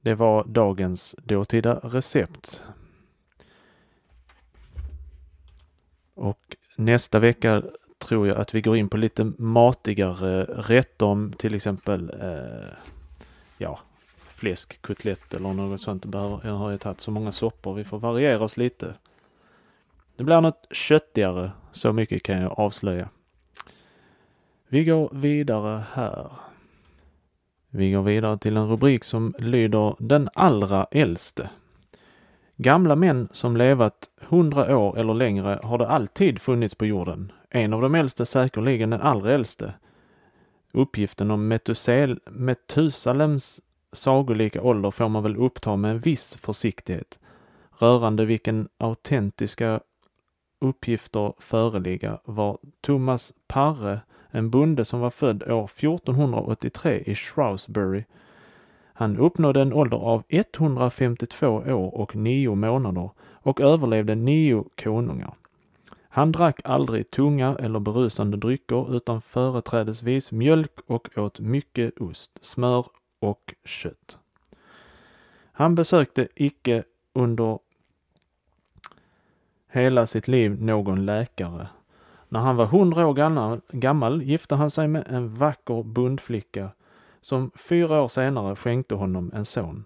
Det 0.00 0.14
var 0.14 0.44
dagens 0.44 1.14
dåtida 1.24 1.74
recept. 1.82 2.62
Och 6.14 6.56
nästa 6.76 7.18
vecka 7.18 7.62
tror 7.98 8.28
jag 8.28 8.36
att 8.36 8.54
vi 8.54 8.60
går 8.60 8.76
in 8.76 8.88
på 8.88 8.96
lite 8.96 9.24
matigare 9.38 10.44
rätter 10.44 11.06
om 11.06 11.32
till 11.32 11.54
exempel 11.54 12.12
eh, 12.20 12.68
ja, 13.58 13.80
fläskkotlett 14.28 15.34
eller 15.34 15.52
något 15.52 15.80
sånt. 15.80 16.02
Det 16.02 16.08
behöver, 16.08 16.40
jag 16.44 16.54
har 16.54 16.70
ju 16.70 16.78
tagit 16.78 17.00
så 17.00 17.10
många 17.10 17.32
soppor. 17.32 17.74
Vi 17.74 17.84
får 17.84 17.98
variera 17.98 18.44
oss 18.44 18.56
lite. 18.56 18.94
Det 20.16 20.24
blir 20.24 20.40
något 20.40 20.66
köttigare, 20.70 21.50
så 21.72 21.92
mycket 21.92 22.22
kan 22.22 22.40
jag 22.40 22.58
avslöja. 22.60 23.08
Vi 24.68 24.84
går 24.84 25.10
vidare 25.12 25.84
här. 25.92 26.30
Vi 27.70 27.92
går 27.92 28.02
vidare 28.02 28.38
till 28.38 28.56
en 28.56 28.68
rubrik 28.68 29.04
som 29.04 29.34
lyder 29.38 29.94
Den 29.98 30.28
allra 30.34 30.86
äldste. 30.90 31.50
Gamla 32.56 32.96
män 32.96 33.28
som 33.32 33.56
levat 33.56 34.10
hundra 34.20 34.78
år 34.78 34.98
eller 34.98 35.14
längre 35.14 35.60
har 35.62 35.78
det 35.78 35.88
alltid 35.88 36.40
funnits 36.40 36.74
på 36.74 36.86
jorden. 36.86 37.32
En 37.56 37.72
av 37.72 37.82
de 37.82 37.94
äldste 37.94 38.26
säkerligen 38.26 38.90
den 38.90 39.00
allra 39.00 39.34
äldste. 39.34 39.74
Uppgiften 40.72 41.30
om 41.30 41.48
Metusel, 41.48 42.20
Metusalems 42.30 43.60
sagolika 43.92 44.62
ålder 44.62 44.90
får 44.90 45.08
man 45.08 45.22
väl 45.22 45.36
uppta 45.36 45.76
med 45.76 45.90
en 45.90 45.98
viss 45.98 46.36
försiktighet 46.36 47.18
rörande 47.78 48.24
vilken 48.24 48.68
autentiska 48.78 49.80
uppgifter 50.60 51.32
föreligga 51.38 52.18
var 52.24 52.58
Thomas 52.80 53.32
Parre, 53.46 54.00
en 54.30 54.50
bonde 54.50 54.84
som 54.84 55.00
var 55.00 55.10
född 55.10 55.42
år 55.42 55.64
1483 55.64 57.02
i 57.06 57.14
Shrewsbury. 57.14 58.04
Han 58.92 59.16
uppnådde 59.16 59.62
en 59.62 59.72
ålder 59.72 59.96
av 59.96 60.22
152 60.28 61.48
år 61.48 61.94
och 61.94 62.16
9 62.16 62.54
månader 62.54 63.10
och 63.18 63.60
överlevde 63.60 64.14
nio 64.14 64.64
konungar. 64.82 65.34
Han 66.16 66.32
drack 66.32 66.60
aldrig 66.64 67.10
tunga 67.10 67.56
eller 67.60 67.80
berusande 67.80 68.36
drycker 68.36 68.96
utan 68.96 69.20
företrädesvis 69.20 70.32
mjölk 70.32 70.80
och 70.86 71.08
åt 71.18 71.40
mycket 71.40 72.00
ost, 72.00 72.30
smör 72.40 72.86
och 73.18 73.54
kött. 73.64 74.18
Han 75.52 75.74
besökte 75.74 76.28
icke 76.34 76.84
under 77.12 77.58
hela 79.68 80.06
sitt 80.06 80.28
liv 80.28 80.62
någon 80.62 81.06
läkare. 81.06 81.68
När 82.28 82.40
han 82.40 82.56
var 82.56 82.66
hundra 82.66 83.06
år 83.06 83.14
gammal, 83.72 84.22
gifte 84.22 84.54
han 84.54 84.70
sig 84.70 84.88
med 84.88 85.04
en 85.08 85.34
vacker 85.34 85.82
bondflicka 85.82 86.70
som 87.20 87.50
fyra 87.54 88.02
år 88.02 88.08
senare 88.08 88.56
skänkte 88.56 88.94
honom 88.94 89.30
en 89.34 89.44
son. 89.44 89.84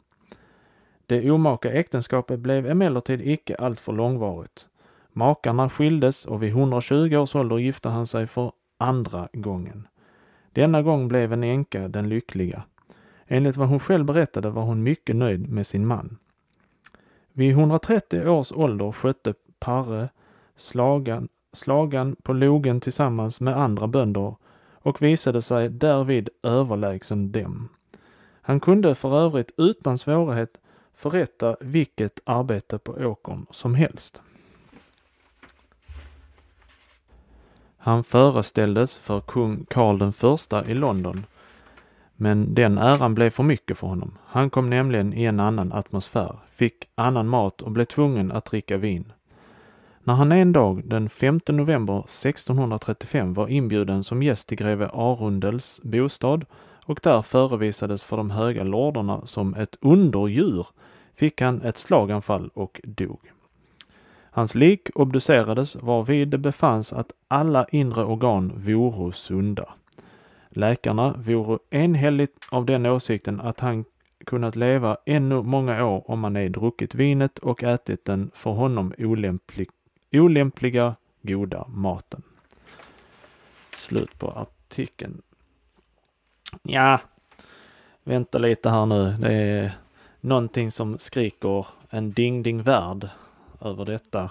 Det 1.07 1.31
omaka 1.31 1.73
äktenskapet 1.73 2.41
blev 2.41 2.67
emellertid 2.67 3.21
icke 3.21 3.55
alltför 3.55 3.93
långvarigt. 3.93 4.67
Makarna 5.13 5.71
skildes 5.71 6.25
och 6.25 6.43
vid 6.43 6.51
120 6.51 7.17
års 7.17 7.35
ålder 7.35 7.59
gifte 7.59 7.89
han 7.89 8.07
sig 8.07 8.27
för 8.27 8.53
andra 8.79 9.29
gången. 9.33 9.89
Denna 10.53 10.83
gång 10.83 11.09
blev 11.09 11.33
en 11.33 11.45
änka 11.45 11.89
den 11.89 12.09
lyckliga. 12.09 12.63
Enligt 13.27 13.57
vad 13.57 13.69
hon 13.69 13.81
själv 13.81 14.05
berättade 14.05 14.51
var 14.51 14.63
hon 14.63 14.83
mycket 14.83 15.17
nöjd 15.17 15.51
med 15.51 15.67
sin 15.67 15.87
man. 15.87 16.19
Vid 17.33 17.51
130 17.51 18.29
års 18.29 18.53
ålder 18.53 18.93
skötte 18.93 19.35
Parre 19.59 20.09
slagan, 20.57 21.29
slagan 21.53 22.17
på 22.23 22.33
logen 22.33 22.81
tillsammans 22.81 23.41
med 23.41 23.57
andra 23.57 23.87
bönder 23.87 24.35
och 24.73 25.03
visade 25.03 25.43
sig 25.43 25.69
därvid 25.69 26.29
överlägsen 26.43 27.33
dem. 27.33 27.69
Han 28.43 28.61
kunde 28.61 28.95
för 28.95 29.19
övrigt 29.19 29.51
utan 29.57 29.99
svårighet 29.99 30.61
förrätta 30.95 31.57
vilket 31.61 32.21
arbete 32.25 32.79
på 32.79 32.93
åkern 32.93 33.47
som 33.51 33.75
helst. 33.75 34.23
Han 37.83 38.05
föreställdes 38.05 38.99
för 38.99 39.21
kung 39.21 39.67
Karl 39.71 39.99
den 39.99 40.13
första 40.13 40.65
i 40.67 40.75
London, 40.75 41.27
men 42.17 42.55
den 42.55 42.79
äran 42.79 43.15
blev 43.15 43.31
för 43.31 43.43
mycket 43.43 43.79
för 43.79 43.87
honom. 43.87 44.19
Han 44.27 44.51
kom 44.51 44.71
nämligen 44.71 45.15
i 45.15 45.25
en 45.25 45.41
annan 45.41 45.73
atmosfär, 45.73 46.37
fick 46.55 46.89
annan 46.95 47.29
mat 47.29 47.63
och 47.63 47.71
blev 47.71 47.85
tvungen 47.85 48.33
att 48.33 48.45
dricka 48.45 48.77
vin. 48.77 49.13
När 50.05 50.15
han 50.15 50.33
en 50.33 50.53
dag 50.53 50.83
den 50.85 51.09
5 51.09 51.41
november 51.47 51.99
1635 51.99 53.35
var 53.35 53.49
inbjuden 53.49 54.05
som 54.05 54.23
gäst 54.23 54.49
till 54.49 54.59
greve 54.59 54.89
Arundels 54.89 55.81
bostad 55.85 56.47
och 56.85 57.01
där 57.03 57.23
förevisades 57.23 58.03
för 58.03 58.17
de 58.17 58.31
höga 58.31 58.65
lorderna 58.65 59.27
som 59.27 59.55
ett 59.55 59.77
underdjur 59.81 60.67
fick 61.15 61.41
han 61.41 61.63
ett 61.63 61.79
slaganfall 61.79 62.51
och 62.55 62.81
dog. 62.85 63.21
Hans 64.31 64.55
lik 64.55 64.91
obducerades 64.95 65.77
varvid 65.77 66.29
det 66.29 66.39
befanns 66.39 66.93
att 66.93 67.13
alla 67.29 67.67
inre 67.73 68.05
organ 68.05 68.53
voro 68.57 69.13
sunda. 69.13 69.69
Läkarna 70.49 71.15
vore 71.19 71.59
enhälligt 71.71 72.47
av 72.51 72.67
den 72.67 72.87
åsikten 72.87 73.41
att 73.41 73.61
han 73.61 73.85
kunnat 74.25 74.57
leva 74.57 74.97
ännu 75.07 75.43
många 75.43 75.85
år 75.85 76.11
om 76.11 76.25
han 76.25 76.37
ej 76.37 76.49
druckit 76.49 76.95
vinet 76.95 77.39
och 77.39 77.63
ätit 77.63 78.05
den 78.05 78.31
för 78.35 78.51
honom 78.51 78.95
olämplig, 78.99 79.69
olämpliga 80.13 80.95
goda 81.23 81.67
maten. 81.69 82.23
Slut 83.77 84.19
på 84.19 84.31
artikeln. 84.31 85.23
Ja, 86.63 87.01
vänta 88.05 88.39
lite 88.39 88.71
här 88.71 88.87
nu. 88.87 89.15
Det 89.21 89.33
är 89.33 89.73
någonting 90.21 90.71
som 90.71 90.99
skriker 90.99 91.67
en 91.91 92.13
ding-ding-värld 92.13 93.09
över 93.61 93.85
detta. 93.85 94.31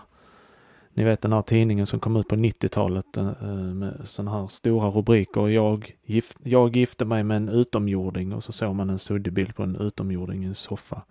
Ni 0.93 1.03
vet 1.03 1.21
den 1.21 1.33
här 1.33 1.41
tidningen 1.41 1.87
som 1.87 1.99
kom 1.99 2.15
ut 2.15 2.27
på 2.27 2.35
90-talet 2.35 3.17
eh, 3.17 3.27
eh, 3.27 3.53
med 3.53 4.01
sådana 4.05 4.31
här 4.31 4.47
stora 4.47 4.89
rubriker. 4.89 5.47
Jag, 5.47 5.95
gift, 6.03 6.37
jag 6.43 6.75
gifte 6.75 7.05
mig 7.05 7.23
med 7.23 7.37
en 7.37 7.49
utomjording 7.49 8.33
och 8.33 8.43
så 8.43 8.51
såg 8.51 8.75
man 8.75 8.89
en 8.89 8.99
suddig 8.99 9.33
bild 9.33 9.55
på 9.55 9.63
en 9.63 9.75
utomjording 9.75 10.43
i 10.43 10.47
en 10.47 10.55
soffa. 10.55 11.01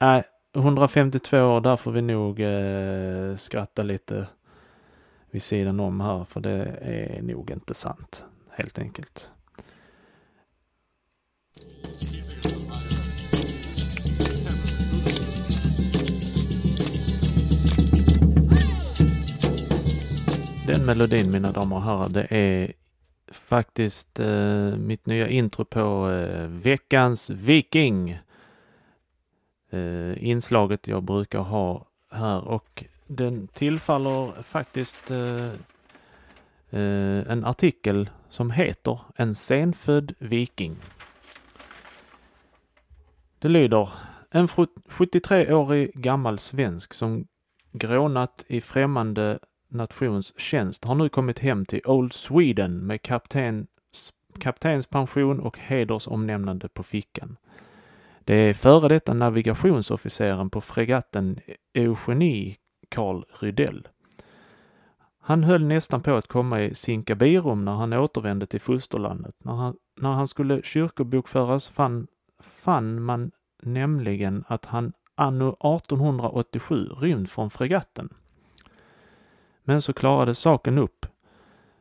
Äh, 0.00 0.20
152 0.54 1.38
år, 1.38 1.60
där 1.60 1.76
får 1.76 1.90
vi 1.92 2.02
nog 2.02 2.40
eh, 2.40 3.36
skratta 3.36 3.82
lite 3.82 4.26
vid 5.30 5.42
sidan 5.42 5.80
om 5.80 6.00
här, 6.00 6.24
för 6.24 6.40
det 6.40 6.78
är 6.80 7.22
nog 7.22 7.50
inte 7.50 7.74
sant, 7.74 8.24
helt 8.50 8.78
enkelt. 8.78 9.30
Den 20.66 20.86
melodin 20.86 21.30
mina 21.30 21.52
damer 21.52 21.76
och 21.76 21.82
herrar, 21.82 22.08
det 22.08 22.26
är 22.30 22.72
faktiskt 23.28 24.20
eh, 24.20 24.76
mitt 24.76 25.06
nya 25.06 25.28
intro 25.28 25.64
på 25.64 26.10
eh, 26.10 26.48
veckans 26.48 27.30
Viking. 27.30 28.10
Eh, 29.70 30.24
inslaget 30.24 30.88
jag 30.88 31.02
brukar 31.02 31.38
ha 31.38 31.86
här 32.10 32.48
och 32.48 32.84
den 33.06 33.48
tillfaller 33.48 34.42
faktiskt 34.42 35.10
eh, 35.10 35.46
eh, 36.70 37.30
en 37.32 37.44
artikel 37.44 38.10
som 38.28 38.50
heter 38.50 39.00
En 39.16 39.34
senfödd 39.34 40.14
viking. 40.18 40.76
Det 43.38 43.48
lyder 43.48 43.88
En 44.30 44.46
73-årig 44.46 45.92
gammal 45.94 46.38
svensk 46.38 46.94
som 46.94 47.26
grånat 47.72 48.44
i 48.48 48.60
främmande 48.60 49.38
nations 49.68 50.38
tjänst 50.38 50.84
har 50.84 50.94
nu 50.94 51.08
kommit 51.08 51.38
hem 51.38 51.66
till 51.66 51.80
Old 51.84 52.12
Sweden 52.12 52.86
med 52.86 53.02
kapten, 53.02 53.66
kaptenspension 54.38 55.40
och 55.40 55.58
hedersomnämnande 55.58 56.68
på 56.68 56.82
fickan. 56.82 57.36
Det 58.24 58.34
är 58.34 58.54
före 58.54 58.88
detta 58.88 59.14
navigationsofficeren 59.14 60.50
på 60.50 60.60
fregatten 60.60 61.40
Eugenie 61.74 62.56
Karl 62.88 63.24
Rydell. 63.40 63.88
Han 65.20 65.44
höll 65.44 65.64
nästan 65.64 66.02
på 66.02 66.14
att 66.14 66.26
komma 66.26 66.62
i 66.62 66.74
sinkabirum 66.74 67.64
när 67.64 67.72
han 67.72 67.92
återvände 67.92 68.46
till 68.46 68.60
fosterlandet. 68.60 69.34
När 69.44 69.52
han, 69.52 69.76
när 70.00 70.12
han 70.12 70.28
skulle 70.28 70.62
kyrkobokföras 70.62 71.68
fann, 71.68 72.06
fann 72.40 73.02
man 73.02 73.30
nämligen 73.62 74.44
att 74.48 74.64
han 74.64 74.92
anno 75.14 75.48
1887 75.48 76.88
rymt 77.00 77.30
från 77.30 77.50
fregatten. 77.50 78.08
Men 79.68 79.82
så 79.82 79.92
klarades 79.92 80.38
saken 80.38 80.78
upp. 80.78 81.06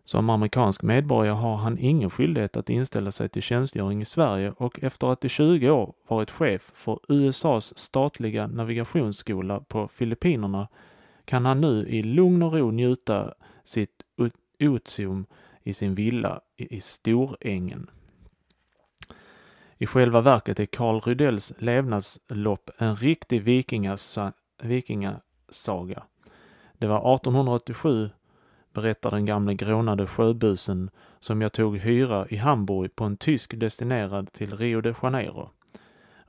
Som 0.03 0.29
amerikansk 0.29 0.81
medborgare 0.81 1.35
har 1.35 1.55
han 1.55 1.77
ingen 1.77 2.09
skyldighet 2.09 2.57
att 2.57 2.69
inställa 2.69 3.11
sig 3.11 3.29
till 3.29 3.41
tjänstgöring 3.41 4.01
i 4.01 4.05
Sverige 4.05 4.53
och 4.57 4.83
efter 4.83 5.07
att 5.07 5.25
i 5.25 5.29
20 5.29 5.69
år 5.69 5.93
varit 6.07 6.31
chef 6.31 6.71
för 6.73 6.99
USAs 7.07 7.77
statliga 7.77 8.47
navigationsskola 8.47 9.59
på 9.59 9.87
Filippinerna 9.87 10.67
kan 11.25 11.45
han 11.45 11.61
nu 11.61 11.87
i 11.87 12.03
lugn 12.03 12.43
och 12.43 12.53
ro 12.53 12.71
njuta 12.71 13.33
sitt 13.63 14.03
otium 14.59 15.25
i 15.63 15.73
sin 15.73 15.95
villa 15.95 16.41
i 16.57 16.81
Storängen. 16.81 17.89
I 19.77 19.85
själva 19.85 20.21
verket 20.21 20.59
är 20.59 20.65
Karl 20.65 20.99
Rydells 20.99 21.53
levnadslopp 21.57 22.69
en 22.77 22.95
riktig 22.95 23.43
vikingasaga. 24.61 26.03
Det 26.77 26.87
var 26.87 27.15
1887, 27.15 28.09
berättar 28.73 29.11
den 29.11 29.25
gamle 29.25 29.53
grånade 29.53 30.07
sjöbusen, 30.07 30.89
som 31.19 31.41
jag 31.41 31.53
tog 31.53 31.77
hyra 31.77 32.27
i 32.29 32.35
Hamburg 32.35 32.95
på 32.95 33.03
en 33.03 33.17
tysk 33.17 33.59
destinerad 33.59 34.31
till 34.31 34.57
Rio 34.57 34.81
de 34.81 34.93
Janeiro. 35.03 35.49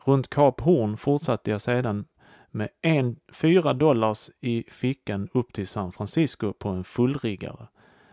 Runt 0.04 0.30
Kap 0.30 0.60
Horn 0.60 0.96
fortsatte 0.96 1.50
jag 1.50 1.60
sedan 1.60 2.04
med 2.50 2.68
en, 2.82 3.16
fyra 3.32 3.72
dollars 3.72 4.30
i 4.40 4.64
fickan 4.70 5.28
upp 5.34 5.52
till 5.52 5.68
San 5.68 5.92
Francisco 5.92 6.52
på 6.52 6.68
en 6.68 6.84
fullriggare. 6.84 7.66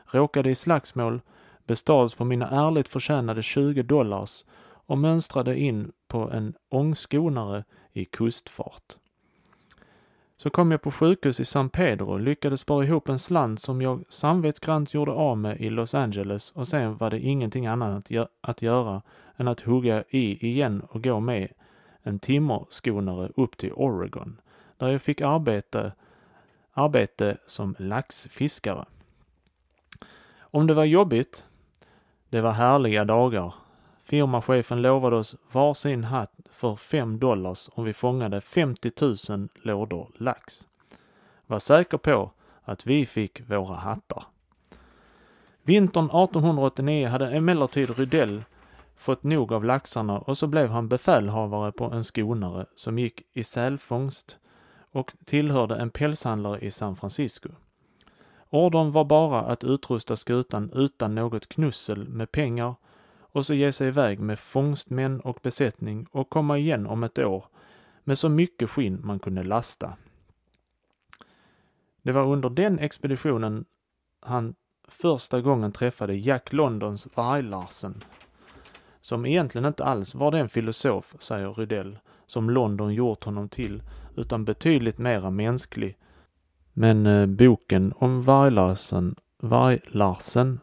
Råkade 0.06 0.50
i 0.50 0.56
slagsmål, 0.56 1.22
bestals 1.68 2.16
på 2.16 2.26
mina 2.26 2.50
ärligt 2.50 2.90
förtjänade 2.90 3.44
20 3.44 3.84
dollars 3.84 4.46
och 4.86 4.98
mönstrade 4.98 5.60
in 5.60 5.92
på 6.08 6.32
en 6.32 6.54
ångskonare 6.70 7.64
i 7.94 8.06
kustfart. 8.06 8.98
Så 10.38 10.50
kom 10.50 10.72
jag 10.72 10.82
på 10.82 10.92
sjukhus 10.92 11.40
i 11.40 11.46
San 11.46 11.70
Pedro 11.70 12.12
och 12.12 12.20
lyckades 12.20 12.62
spara 12.62 12.86
ihop 12.86 13.10
en 13.10 13.20
slant 13.20 13.62
som 13.62 13.82
jag 13.82 14.04
samvetsgrant 14.10 14.94
gjorde 14.94 15.12
av 15.12 15.38
med 15.38 15.62
i 15.62 15.70
Los 15.70 15.94
Angeles 15.94 16.52
och 16.52 16.68
sen 16.68 16.98
var 16.98 17.10
det 17.10 17.20
ingenting 17.20 17.68
annat 17.68 18.12
att 18.42 18.62
göra 18.62 19.02
än 19.38 19.48
att 19.48 19.62
hugga 19.62 20.04
i 20.10 20.48
igen 20.48 20.82
och 20.90 21.04
gå 21.04 21.20
med 21.20 21.54
en 22.04 22.20
timmerskonare 22.20 23.32
upp 23.36 23.58
till 23.58 23.74
Oregon, 23.74 24.42
där 24.78 24.88
jag 24.88 25.02
fick 25.02 25.22
arbete, 25.22 25.92
arbete 26.74 27.38
som 27.46 27.76
laxfiskare. 27.80 28.86
Om 30.40 30.68
det 30.68 30.74
var 30.74 30.86
jobbigt, 30.86 31.46
det 32.30 32.42
var 32.42 32.52
härliga 32.52 33.06
dagar. 33.06 33.54
Firmachefen 34.04 34.82
lovade 34.82 35.16
oss 35.16 35.36
varsin 35.52 36.04
hatt 36.04 36.32
för 36.52 36.76
5 36.76 37.20
dollars 37.20 37.70
om 37.74 37.84
vi 37.84 37.94
fångade 37.94 38.42
50 38.42 38.92
000 39.30 39.48
lådor 39.54 40.12
lax. 40.18 40.68
Var 41.46 41.60
säker 41.60 41.98
på 41.98 42.32
att 42.64 42.88
vi 42.88 43.06
fick 43.06 43.50
våra 43.50 43.76
hattar. 43.76 44.24
Vintern 45.64 46.06
1889 46.06 47.08
hade 47.08 47.32
emellertid 47.32 47.98
Rydell 47.98 48.44
fått 48.96 49.24
nog 49.24 49.54
av 49.54 49.66
laxarna 49.66 50.20
och 50.20 50.38
så 50.38 50.48
blev 50.48 50.70
han 50.70 50.88
befälhavare 50.88 51.72
på 51.72 51.86
en 51.86 52.04
skonare 52.04 52.66
som 52.76 53.00
gick 53.00 53.22
i 53.34 53.44
sälfångst 53.44 54.38
och 54.92 55.14
tillhörde 55.26 55.76
en 55.76 55.90
pälshandlare 55.90 56.60
i 56.60 56.72
San 56.72 56.96
Francisco. 56.96 57.50
Ordern 58.50 58.92
var 58.92 59.06
bara 59.06 59.42
att 59.42 59.64
utrusta 59.64 60.16
skutan 60.16 60.72
utan 60.74 61.16
något 61.16 61.50
knussel 61.50 62.10
med 62.10 62.32
pengar 62.32 62.76
och 63.34 63.46
så 63.46 63.54
ge 63.54 63.72
sig 63.72 63.88
iväg 63.88 64.20
med 64.20 64.40
fångstmän 64.40 65.20
och 65.20 65.40
besättning 65.42 66.08
och 66.12 66.30
komma 66.30 66.58
igen 66.58 66.88
om 66.88 67.04
ett 67.04 67.20
år 67.20 67.46
med 68.04 68.18
så 68.20 68.30
mycket 68.30 68.70
skinn 68.70 69.02
man 69.04 69.20
kunde 69.20 69.44
lasta. 69.44 69.94
Det 72.02 72.12
var 72.12 72.26
under 72.26 72.50
den 72.50 72.80
expeditionen 72.80 73.66
han 74.20 74.56
första 74.88 75.42
gången 75.42 75.72
träffade 75.72 76.16
Jack 76.16 76.54
Londons 76.54 77.08
Varg-Larsen. 77.16 78.04
som 79.02 79.26
egentligen 79.26 79.66
inte 79.66 79.84
alls 79.84 80.16
var 80.16 80.32
den 80.32 80.50
filosof, 80.50 81.16
säger 81.20 81.54
Rydell, 81.54 82.00
som 82.26 82.50
London 82.50 82.94
gjort 82.94 83.24
honom 83.24 83.50
till, 83.50 83.84
utan 84.16 84.46
betydligt 84.46 84.98
mera 84.98 85.30
mänsklig. 85.30 85.98
Men 86.74 87.06
eh, 87.06 87.26
boken 87.26 87.94
om 87.96 88.22
Varg-Larsen, 88.22 89.16
Varg-Larsen, 89.38 90.60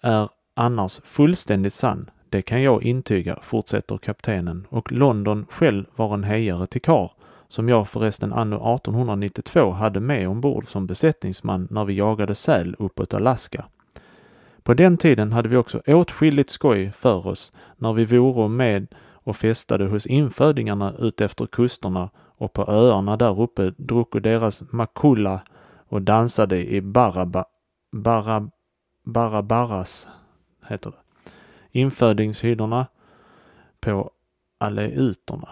är 0.00 0.28
annars 0.54 1.00
fullständigt 1.04 1.74
sann. 1.74 2.10
Det 2.28 2.42
kan 2.42 2.62
jag 2.62 2.82
intyga, 2.82 3.38
fortsätter 3.42 3.96
kaptenen, 3.96 4.66
och 4.68 4.92
London 4.92 5.46
själv 5.50 5.84
var 5.96 6.14
en 6.14 6.24
hejare 6.24 6.66
till 6.66 6.82
kar, 6.82 7.12
som 7.48 7.68
jag 7.68 7.88
förresten 7.88 8.32
anno 8.32 8.56
1892 8.56 9.70
hade 9.70 10.00
med 10.00 10.28
ombord 10.28 10.68
som 10.68 10.86
besättningsman 10.86 11.68
när 11.70 11.84
vi 11.84 11.94
jagade 11.94 12.34
säl 12.34 12.76
uppåt 12.78 13.14
Alaska. 13.14 13.64
På 14.62 14.74
den 14.74 14.96
tiden 14.96 15.32
hade 15.32 15.48
vi 15.48 15.56
också 15.56 15.82
åtskilligt 15.86 16.50
skoj 16.50 16.92
för 16.96 17.26
oss 17.26 17.52
när 17.76 17.92
vi 17.92 18.04
vore 18.04 18.48
med 18.48 18.86
och 19.12 19.36
festade 19.36 19.84
hos 19.84 20.06
infödingarna 20.06 20.94
utefter 20.98 21.46
kusterna 21.46 22.10
och 22.16 22.52
på 22.52 22.62
öarna 22.62 23.16
där 23.16 23.40
uppe 23.40 23.72
drucko 23.76 24.18
deras 24.18 24.62
makulla 24.72 25.40
och 25.88 26.02
dansade 26.02 26.66
i 26.66 26.80
baraba, 26.80 27.44
barab, 27.92 28.50
barabaras, 29.04 30.08
heter 30.68 30.90
det, 30.90 31.30
infödingshyddorna 31.70 32.86
på 33.80 34.10
aleuterna. 34.58 35.48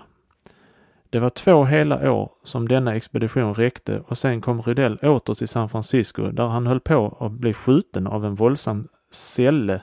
Det 1.11 1.19
var 1.21 1.31
två 1.31 1.65
hela 1.65 2.13
år 2.13 2.33
som 2.43 2.69
denna 2.69 2.95
expedition 2.95 3.55
räckte 3.55 4.01
och 4.01 4.19
sen 4.19 4.41
kom 4.41 4.63
Rydell 4.63 4.99
åter 5.03 5.35
till 5.35 5.49
San 5.49 5.69
Francisco 5.69 6.31
där 6.31 6.47
han 6.47 6.67
höll 6.67 6.81
på 6.81 7.17
att 7.21 7.33
bli 7.33 7.55
skjuten 7.55 8.07
av 8.07 8.25
en 8.25 8.35
våldsam 8.35 8.89
sälle 9.11 9.83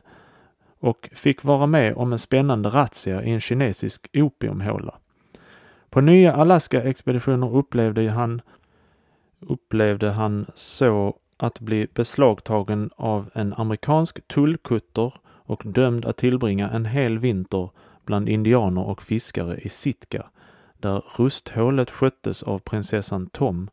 och 0.80 1.10
fick 1.12 1.44
vara 1.44 1.66
med 1.66 1.96
om 1.96 2.12
en 2.14 2.20
spännande 2.20 2.70
razzia 2.70 3.24
i 3.24 3.32
en 3.32 3.40
kinesisk 3.40 4.10
opiumhåla. 4.14 4.96
På 5.90 6.02
nya 6.02 6.34
Alaska-expeditioner 6.34 7.56
upplevde 7.56 8.10
han, 8.10 8.42
upplevde 9.40 10.10
han 10.10 10.46
så 10.56 11.18
att 11.40 11.60
bli 11.60 11.88
beslagtagen 11.94 12.90
av 12.96 13.30
en 13.34 13.54
amerikansk 13.54 14.28
tullkutter 14.28 15.14
och 15.26 15.62
dömd 15.66 16.06
att 16.06 16.18
tillbringa 16.18 16.70
en 16.70 16.86
hel 16.86 17.20
vinter 17.20 17.70
bland 18.06 18.30
indianer 18.30 18.84
och 18.84 19.02
fiskare 19.02 19.58
i 19.58 19.70
Sitka, 19.70 20.30
där 20.78 21.04
rusthålet 21.18 21.92
sköttes 21.92 22.44
av 22.44 22.60
prinsessan 22.60 23.30
Tom, 23.30 23.70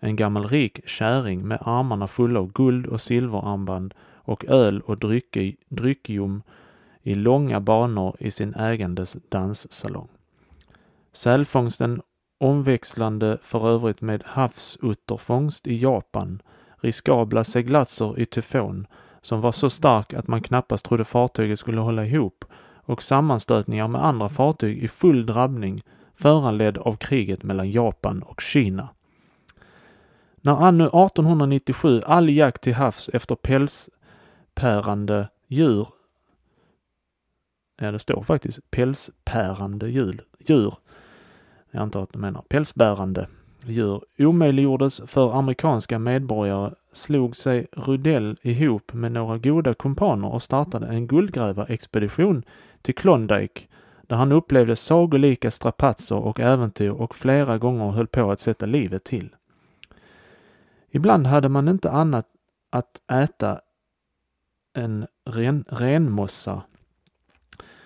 en 0.00 0.16
gammal 0.16 0.48
rik 0.48 0.88
käring 0.88 1.48
med 1.48 1.58
armarna 1.60 2.06
fulla 2.06 2.40
av 2.40 2.52
guld 2.52 2.86
och 2.86 3.00
silverarmband 3.00 3.94
och 4.14 4.44
öl 4.44 4.80
och 4.80 4.98
drycke, 4.98 5.54
dryckjom 5.68 6.42
i 7.02 7.14
långa 7.14 7.60
banor 7.60 8.16
i 8.18 8.30
sin 8.30 8.54
ägandes 8.54 9.16
danssalong. 9.28 10.08
Sälfångsten 11.12 12.02
omväxlande 12.38 13.38
för 13.42 13.68
övrigt 13.68 14.00
med 14.00 14.22
havsutterfångst 14.26 15.66
i 15.66 15.78
Japan, 15.78 16.42
riskabla 16.86 17.44
seglatser 17.44 18.20
i 18.20 18.26
tyfon 18.26 18.86
som 19.22 19.40
var 19.40 19.52
så 19.52 19.70
stark 19.70 20.14
att 20.14 20.28
man 20.28 20.42
knappast 20.42 20.84
trodde 20.84 21.04
fartyget 21.04 21.58
skulle 21.58 21.80
hålla 21.80 22.04
ihop 22.04 22.44
och 22.84 23.02
sammanstötningar 23.02 23.88
med 23.88 24.04
andra 24.04 24.28
fartyg 24.28 24.78
i 24.78 24.88
full 24.88 25.26
drabbning 25.26 25.82
föranledd 26.14 26.78
av 26.78 26.96
kriget 26.96 27.42
mellan 27.42 27.70
Japan 27.70 28.22
och 28.22 28.40
Kina. 28.40 28.88
När 30.36 30.52
anno 30.52 30.84
1897 30.84 32.02
all 32.06 32.28
jakt 32.28 32.62
till 32.62 32.74
havs 32.74 33.10
efter 33.12 33.34
pälspärande 33.34 35.28
djur. 35.46 35.88
Ja, 37.80 37.92
det 37.92 37.98
står 37.98 38.22
faktiskt 38.22 38.70
pälspärande 38.70 39.88
djur. 39.88 40.24
djur. 40.38 40.74
Jag 41.70 41.82
antar 41.82 42.02
att 42.02 42.12
de 42.12 42.18
menar 42.18 42.42
pälsbärande 42.48 43.28
djur 43.70 44.04
omöjliggjordes 44.18 45.00
för 45.06 45.38
amerikanska 45.38 45.98
medborgare 45.98 46.74
slog 46.92 47.36
sig 47.36 47.66
Rudell 47.72 48.36
ihop 48.42 48.92
med 48.92 49.12
några 49.12 49.38
goda 49.38 49.74
kumpaner 49.74 50.32
och 50.32 50.42
startade 50.42 50.86
en 50.86 51.06
guldgrävarexpedition 51.06 52.44
till 52.82 52.94
Klondike 52.94 53.60
där 54.06 54.16
han 54.16 54.32
upplevde 54.32 54.76
sagolika 54.76 55.50
strapatser 55.50 56.16
och 56.16 56.40
äventyr 56.40 56.90
och 56.90 57.14
flera 57.14 57.58
gånger 57.58 57.90
höll 57.90 58.06
på 58.06 58.30
att 58.30 58.40
sätta 58.40 58.66
livet 58.66 59.04
till. 59.04 59.34
Ibland 60.90 61.26
hade 61.26 61.48
man 61.48 61.68
inte 61.68 61.90
annat 61.90 62.26
att 62.70 63.00
äta 63.12 63.60
än 64.74 65.06
ren, 65.24 65.64
renmossa 65.68 66.62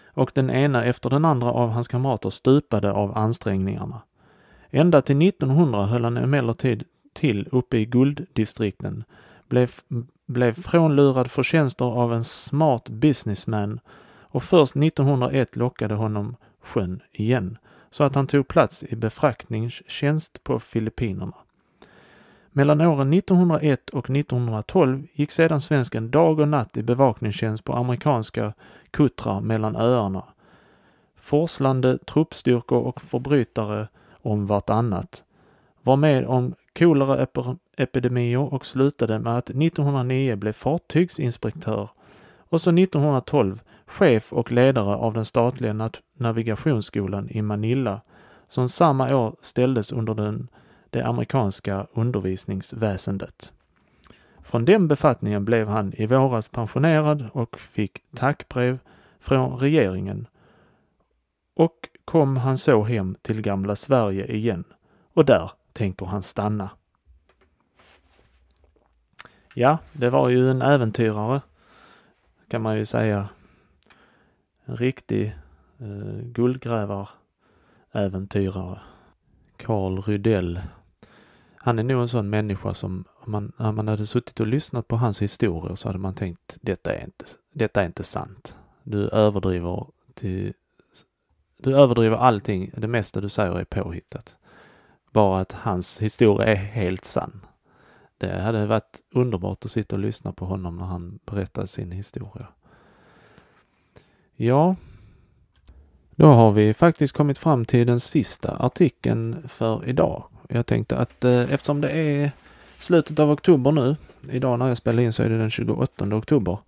och 0.05 0.33
den 0.35 0.51
ena 0.51 0.85
efter 0.85 1.11
den 1.11 1.25
andra 1.25 1.53
av 1.53 1.71
hans 1.71 1.89
kamrater 1.89 2.31
stupade 2.31 2.93
av 2.93 3.19
ansträngningarna. 3.19 4.03
Ända 4.71 5.03
till 5.03 5.29
1900 5.29 5.87
höll 5.87 6.05
han 6.05 6.17
emellertid 6.17 6.85
till 7.13 7.49
uppe 7.53 7.77
i 7.77 7.87
gulddistrikten, 7.87 9.05
blev, 9.49 9.71
blev 10.27 10.63
frånlurad 10.63 11.31
förtjänster 11.31 11.85
av 11.85 12.15
en 12.15 12.25
smart 12.25 12.89
businessman 12.89 13.81
och 14.21 14.43
först 14.43 14.77
1901 14.77 15.57
lockade 15.57 15.95
honom 15.95 16.37
sjön 16.63 17.03
igen, 17.13 17.59
så 17.91 18.05
att 18.05 18.15
han 18.15 18.27
tog 18.27 18.49
plats 18.49 18.85
i 18.89 18.97
befraktningstjänst 18.97 20.45
på 20.45 20.61
Filippinerna. 20.61 21.35
Mellan 22.53 22.81
åren 22.81 23.13
1901 23.13 23.91
och 23.91 24.11
1912 24.11 25.07
gick 25.13 25.31
sedan 25.31 25.61
svensken 25.61 26.11
dag 26.11 26.41
och 26.41 26.49
natt 26.49 26.77
i 26.77 26.83
bevakningstjänst 26.83 27.65
på 27.65 27.73
amerikanska 27.73 28.53
kuttrar 28.91 29.41
mellan 29.41 29.77
öarna. 29.77 30.25
Forslande 31.17 31.99
truppstyrkor 31.99 32.79
och 32.79 33.01
förbrytare 33.01 33.89
om 34.23 34.47
vartannat. 34.47 35.25
Var 35.83 35.97
med 35.97 36.27
om 36.27 36.55
koleraepidemier 36.79 38.55
och 38.55 38.67
slutade 38.67 39.19
med 39.19 39.37
att 39.37 39.51
1909 39.51 40.37
blev 40.37 40.53
fartygsinspektör 40.53 41.89
och 42.49 42.61
så 42.61 42.71
1912 42.71 43.61
chef 43.87 44.33
och 44.33 44.53
ledare 44.53 44.97
av 44.97 45.15
den 45.15 45.25
statliga 45.25 45.91
navigationsskolan 46.17 47.29
i 47.31 47.43
Manila 47.43 48.01
som 48.49 48.69
samma 48.69 49.17
år 49.17 49.37
ställdes 49.41 49.93
under 49.93 50.15
den 50.15 50.49
det 50.91 51.03
amerikanska 51.03 51.87
undervisningsväsendet. 51.93 53.53
Från 54.43 54.65
den 54.65 54.89
befattningen 54.89 55.45
blev 55.45 55.69
han 55.69 55.93
i 55.97 56.07
våras 56.07 56.49
pensionerad 56.49 57.29
och 57.33 57.59
fick 57.59 58.03
tackbrev 58.17 58.79
från 59.21 59.57
regeringen. 59.57 60.27
Och 61.55 61.89
kom 62.11 62.37
han 62.37 62.59
så 62.59 62.83
hem 62.83 63.17
till 63.23 63.43
gamla 63.43 63.77
Sverige 63.77 64.27
igen 64.27 64.65
och 65.15 65.25
där 65.25 65.51
tänker 65.73 66.07
han 66.07 66.23
stanna. 66.23 66.71
Ja, 69.55 69.79
det 69.93 70.11
var 70.11 70.29
ju 70.29 70.51
en 70.51 70.63
äventyrare 70.63 71.41
kan 72.49 72.63
man 72.63 72.77
ju 72.77 72.87
säga. 72.87 73.29
En 74.65 74.77
riktig 74.77 75.37
eh, 75.79 76.21
guldgrävaräventyrare. 76.23 78.81
Karl 79.57 80.03
Rydell 80.03 80.61
Han 81.57 81.79
är 81.79 81.83
nog 81.83 82.03
en 82.03 82.09
sån 82.09 82.31
människa 82.31 82.75
som 82.75 83.05
om 83.21 83.33
man, 83.33 83.53
när 83.57 83.73
man 83.73 83.89
hade 83.89 84.07
suttit 84.07 84.41
och 84.41 84.47
lyssnat 84.47 84.89
på 84.89 84.97
hans 84.97 85.23
historier 85.23 85.75
så 85.75 85.89
hade 85.89 85.99
man 85.99 86.15
tänkt 86.15 86.59
detta 86.61 86.95
är 86.95 87.05
inte, 87.05 87.25
detta 87.53 87.83
är 87.83 87.87
inte 87.87 88.03
sant. 88.03 88.59
Du 88.83 89.09
överdriver 89.09 89.87
till, 90.15 90.55
du 91.63 91.77
överdriver 91.77 92.17
allting. 92.17 92.71
Det 92.77 92.89
mesta 92.89 93.21
du 93.21 93.29
säger 93.29 93.59
är 93.61 93.65
påhittat. 93.65 94.37
Bara 95.13 95.41
att 95.41 95.53
hans 95.53 96.03
historia 96.03 96.47
är 96.47 96.55
helt 96.55 97.05
sann. 97.05 97.41
Det 98.19 98.41
hade 98.41 98.67
varit 98.67 99.01
underbart 99.15 99.65
att 99.65 99.71
sitta 99.71 99.97
och 99.97 100.01
lyssna 100.03 100.33
på 100.33 100.45
honom 100.45 100.77
när 100.77 100.85
han 100.85 101.19
berättade 101.27 101.67
sin 101.67 101.93
historia. 101.93 102.47
Ja, 104.37 104.77
då 106.11 106.27
har 106.27 106.53
vi 106.53 106.75
faktiskt 106.75 107.13
kommit 107.13 107.39
fram 107.39 107.65
till 107.65 107.87
den 107.87 108.01
sista 108.01 108.57
artikeln 108.57 109.49
för 109.49 109.89
idag. 109.89 110.25
Jag 110.49 110.67
tänkte 110.67 110.97
att 110.97 111.25
eh, 111.25 111.53
eftersom 111.53 111.81
det 111.81 111.91
är 111.91 112.31
slutet 112.79 113.19
av 113.19 113.31
oktober 113.31 113.73
nu, 113.73 113.97
idag 114.31 114.59
när 114.59 114.69
jag 114.69 114.77
spelar 114.77 115.03
in 115.03 115.13
så 115.13 115.23
är 115.23 115.29
det 115.29 115.39
den 115.39 115.51
28 115.51 116.05
oktober, 116.17 116.59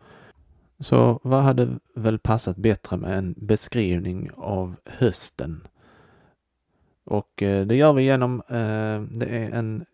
så 0.82 1.20
vad 1.22 1.42
hade 1.42 1.68
väl 1.94 2.18
passat 2.18 2.56
bättre 2.56 2.96
med 2.96 3.18
en 3.18 3.34
beskrivning 3.36 4.30
av 4.36 4.76
hösten? 4.84 5.66
Och 7.04 7.42
eh, 7.42 7.66
det 7.66 7.74
gör 7.74 7.92
vi 7.92 8.02
genom, 8.02 8.42
eh, 8.48 9.02
det 9.18 9.26
är 9.26 9.50
en 9.50 9.84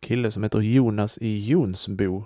kille 0.00 0.30
som 0.30 0.42
heter 0.42 0.60
Jonas 0.60 1.18
i 1.18 1.46
Jonsbo 1.46 2.24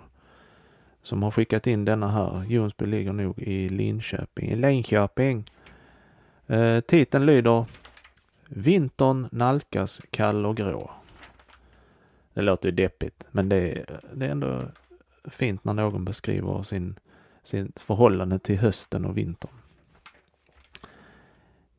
som 1.02 1.22
har 1.22 1.30
skickat 1.30 1.66
in 1.66 1.84
denna 1.84 2.08
här. 2.08 2.44
Jonsbo 2.48 2.84
ligger 2.84 3.12
nog 3.12 3.38
i 3.38 3.68
Linköping, 3.68 4.50
i 4.50 4.56
Linköping. 4.56 5.50
Eh, 6.46 6.80
titeln 6.80 7.26
lyder 7.26 7.64
Vintern 8.48 9.28
nalkas 9.32 10.00
kall 10.10 10.46
och 10.46 10.56
grå. 10.56 10.90
Det 12.34 12.42
låter 12.42 12.68
ju 12.68 12.74
deppigt, 12.74 13.26
men 13.30 13.48
det 13.48 13.56
är, 13.56 14.00
det 14.14 14.26
är 14.26 14.30
ändå 14.30 14.62
fint 15.24 15.64
när 15.64 15.74
någon 15.74 16.04
beskriver 16.04 16.62
sin, 16.62 16.98
sin 17.48 17.72
förhållande 17.76 18.38
till 18.38 18.58
hösten 18.58 19.04
och 19.04 19.16
vintern. 19.16 19.50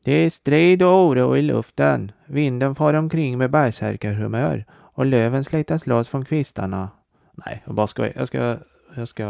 Det 0.02 0.12
är 0.12 0.30
strid 0.30 0.82
och 0.82 1.06
oro 1.06 1.36
i 1.36 1.42
luften. 1.42 2.12
Vinden 2.26 2.74
far 2.74 2.94
omkring 2.94 3.38
med 3.38 3.50
bärsärkarhumör 3.50 4.64
och 4.72 5.06
löven 5.06 5.44
slitas 5.44 5.86
loss 5.86 6.08
från 6.08 6.24
kvistarna. 6.24 6.88
Nej, 7.32 7.62
jag 7.66 7.74
bara 7.74 7.86
skojar. 7.86 8.12
Jag 8.16 8.28
ska, 8.28 8.58
jag 8.94 9.08
ska 9.08 9.24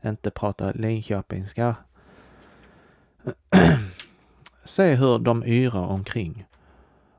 eh, 0.00 0.10
inte 0.10 0.30
prata 0.30 0.72
linköpingska. 0.72 1.76
Se 4.64 4.94
hur 4.94 5.18
de 5.18 5.44
yrar 5.44 5.86
omkring. 5.86 6.46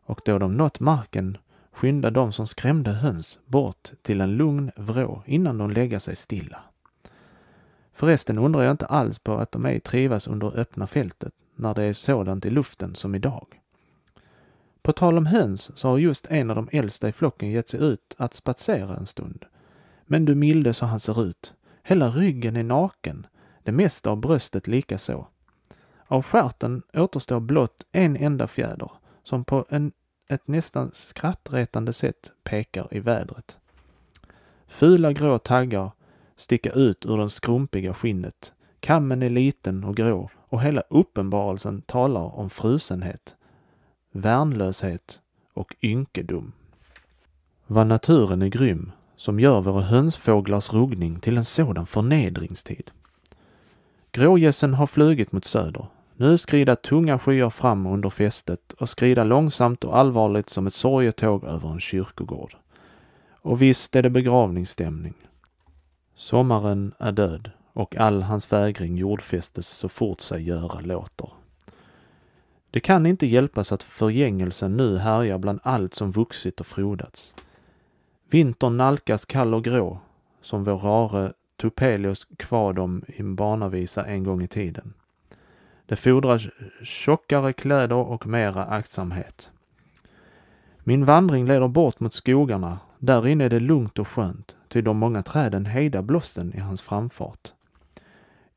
Och 0.05 0.21
då 0.25 0.39
de 0.39 0.57
nått 0.57 0.79
marken 0.79 1.37
skynda 1.71 2.11
de 2.11 2.31
som 2.31 2.47
skrämde 2.47 2.91
höns 2.91 3.39
bort 3.45 3.91
till 4.01 4.21
en 4.21 4.37
lugn 4.37 4.71
vrå 4.75 5.23
innan 5.25 5.57
de 5.57 5.71
lägger 5.71 5.99
sig 5.99 6.15
stilla. 6.15 6.63
Förresten 7.93 8.37
undrar 8.37 8.61
jag 8.61 8.71
inte 8.71 8.85
alls 8.85 9.19
på 9.19 9.33
att 9.33 9.51
de 9.51 9.65
ej 9.65 9.79
trivas 9.79 10.27
under 10.27 10.57
öppna 10.57 10.87
fältet 10.87 11.33
när 11.55 11.73
det 11.73 11.83
är 11.83 11.93
sådant 11.93 12.45
i 12.45 12.49
luften 12.49 12.95
som 12.95 13.15
idag. 13.15 13.61
På 14.81 14.91
tal 14.91 15.17
om 15.17 15.25
höns 15.25 15.77
så 15.77 15.89
har 15.89 15.97
just 15.97 16.27
en 16.29 16.49
av 16.49 16.55
de 16.55 16.69
äldsta 16.71 17.09
i 17.09 17.11
flocken 17.11 17.51
gett 17.51 17.69
sig 17.69 17.79
ut 17.79 18.15
att 18.17 18.33
spatsera 18.33 18.97
en 18.97 19.05
stund. 19.05 19.45
Men 20.05 20.25
du 20.25 20.35
milde 20.35 20.73
så 20.73 20.85
han 20.85 20.99
ser 20.99 21.23
ut. 21.23 21.53
Hela 21.83 22.09
ryggen 22.09 22.55
är 22.55 22.63
naken, 22.63 23.27
det 23.63 23.71
mesta 23.71 24.09
av 24.09 24.17
bröstet 24.17 24.67
likaså. 24.67 25.27
Av 26.05 26.23
skärten 26.23 26.81
återstår 26.93 27.39
blott 27.39 27.85
en 27.91 28.17
enda 28.17 28.47
fjäder 28.47 28.91
som 29.23 29.45
på 29.45 29.65
en 29.69 29.91
ett 30.27 30.47
nästan 30.47 30.89
skrattretande 30.93 31.93
sätt 31.93 32.31
pekar 32.43 32.87
i 32.91 32.99
vädret. 32.99 33.57
Fula 34.67 35.13
grå 35.13 35.39
taggar 35.39 35.91
sticka 36.35 36.71
ut 36.71 37.05
ur 37.05 37.17
det 37.17 37.29
skrumpiga 37.29 37.93
skinnet. 37.93 38.53
Kammen 38.79 39.23
är 39.23 39.29
liten 39.29 39.83
och 39.83 39.95
grå 39.95 40.29
och 40.49 40.61
hela 40.61 40.83
uppenbarelsen 40.89 41.81
talar 41.81 42.35
om 42.35 42.49
frusenhet, 42.49 43.35
värnlöshet 44.11 45.19
och 45.53 45.75
ynkedom. 45.81 46.51
Vad 47.67 47.87
naturen 47.87 48.41
är 48.41 48.47
grym 48.47 48.91
som 49.15 49.39
gör 49.39 49.61
våra 49.61 49.81
hönsfåglars 49.81 50.73
ruggning 50.73 51.19
till 51.19 51.37
en 51.37 51.45
sådan 51.45 51.85
förnedringstid. 51.85 52.91
Grågässen 54.11 54.73
har 54.73 54.87
flugit 54.87 55.31
mot 55.31 55.45
söder, 55.45 55.87
nu 56.15 56.37
skrida 56.37 56.75
tunga 56.75 57.19
skyar 57.19 57.49
fram 57.49 57.85
under 57.85 58.09
fästet 58.09 58.73
och 58.73 58.89
skrida 58.89 59.23
långsamt 59.23 59.83
och 59.83 59.97
allvarligt 59.97 60.49
som 60.49 60.67
ett 60.67 60.73
sorgetåg 60.73 61.43
över 61.43 61.69
en 61.71 61.79
kyrkogård. 61.79 62.55
Och 63.31 63.61
visst 63.61 63.95
är 63.95 64.01
det 64.01 64.09
begravningsstämning. 64.09 65.13
Sommaren 66.15 66.93
är 66.99 67.11
död 67.11 67.51
och 67.73 67.95
all 67.95 68.21
hans 68.21 68.53
vägring 68.53 68.97
jordfästes 68.97 69.67
så 69.67 69.89
fort 69.89 70.21
sig 70.21 70.43
göra 70.43 70.79
låter. 70.79 71.29
Det 72.71 72.79
kan 72.79 73.05
inte 73.05 73.27
hjälpas 73.27 73.71
att 73.71 73.83
förgängelsen 73.83 74.77
nu 74.77 74.97
härjar 74.97 75.37
bland 75.37 75.59
allt 75.63 75.95
som 75.95 76.11
vuxit 76.11 76.59
och 76.59 76.67
frodats. 76.67 77.35
Vintern 78.29 78.77
nalkas 78.77 79.25
kall 79.25 79.53
och 79.53 79.63
grå, 79.63 79.99
som 80.41 80.63
vår 80.63 80.77
rare 80.77 81.33
Topelius 81.57 82.27
kvadom 82.37 83.03
i 83.07 83.23
barnavisa 83.23 84.05
en 84.05 84.23
gång 84.23 84.43
i 84.43 84.47
tiden. 84.47 84.93
Det 85.85 85.95
fordras 85.95 86.41
tjockare 86.83 87.53
kläder 87.53 87.95
och 87.95 88.27
mera 88.27 88.65
aktsamhet. 88.65 89.51
Min 90.79 91.05
vandring 91.05 91.47
leder 91.47 91.67
bort 91.67 91.99
mot 91.99 92.13
skogarna. 92.13 92.79
Där 93.05 93.27
inne 93.27 93.43
är 93.43 93.49
det 93.49 93.59
lugnt 93.59 93.99
och 93.99 94.07
skönt, 94.07 94.55
ty 94.67 94.81
de 94.81 94.97
många 94.97 95.23
träden 95.23 95.65
hejdar 95.65 96.01
blåsten 96.01 96.53
i 96.53 96.59
hans 96.59 96.81
framfart. 96.81 97.53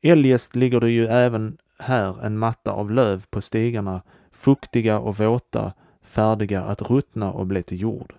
Eljest 0.01 0.55
ligger 0.55 0.79
det 0.79 0.89
ju 0.89 1.07
även 1.07 1.57
här 1.79 2.25
en 2.25 2.37
matta 2.37 2.71
av 2.71 2.91
löv 2.91 3.25
på 3.29 3.41
stigarna, 3.41 4.01
fuktiga 4.31 4.99
och 4.99 5.17
våta, 5.17 5.73
färdiga 6.01 6.63
att 6.63 6.81
ruttna 6.81 7.31
och 7.31 7.47
bli 7.47 7.63
till 7.63 7.81
jord. 7.81 8.13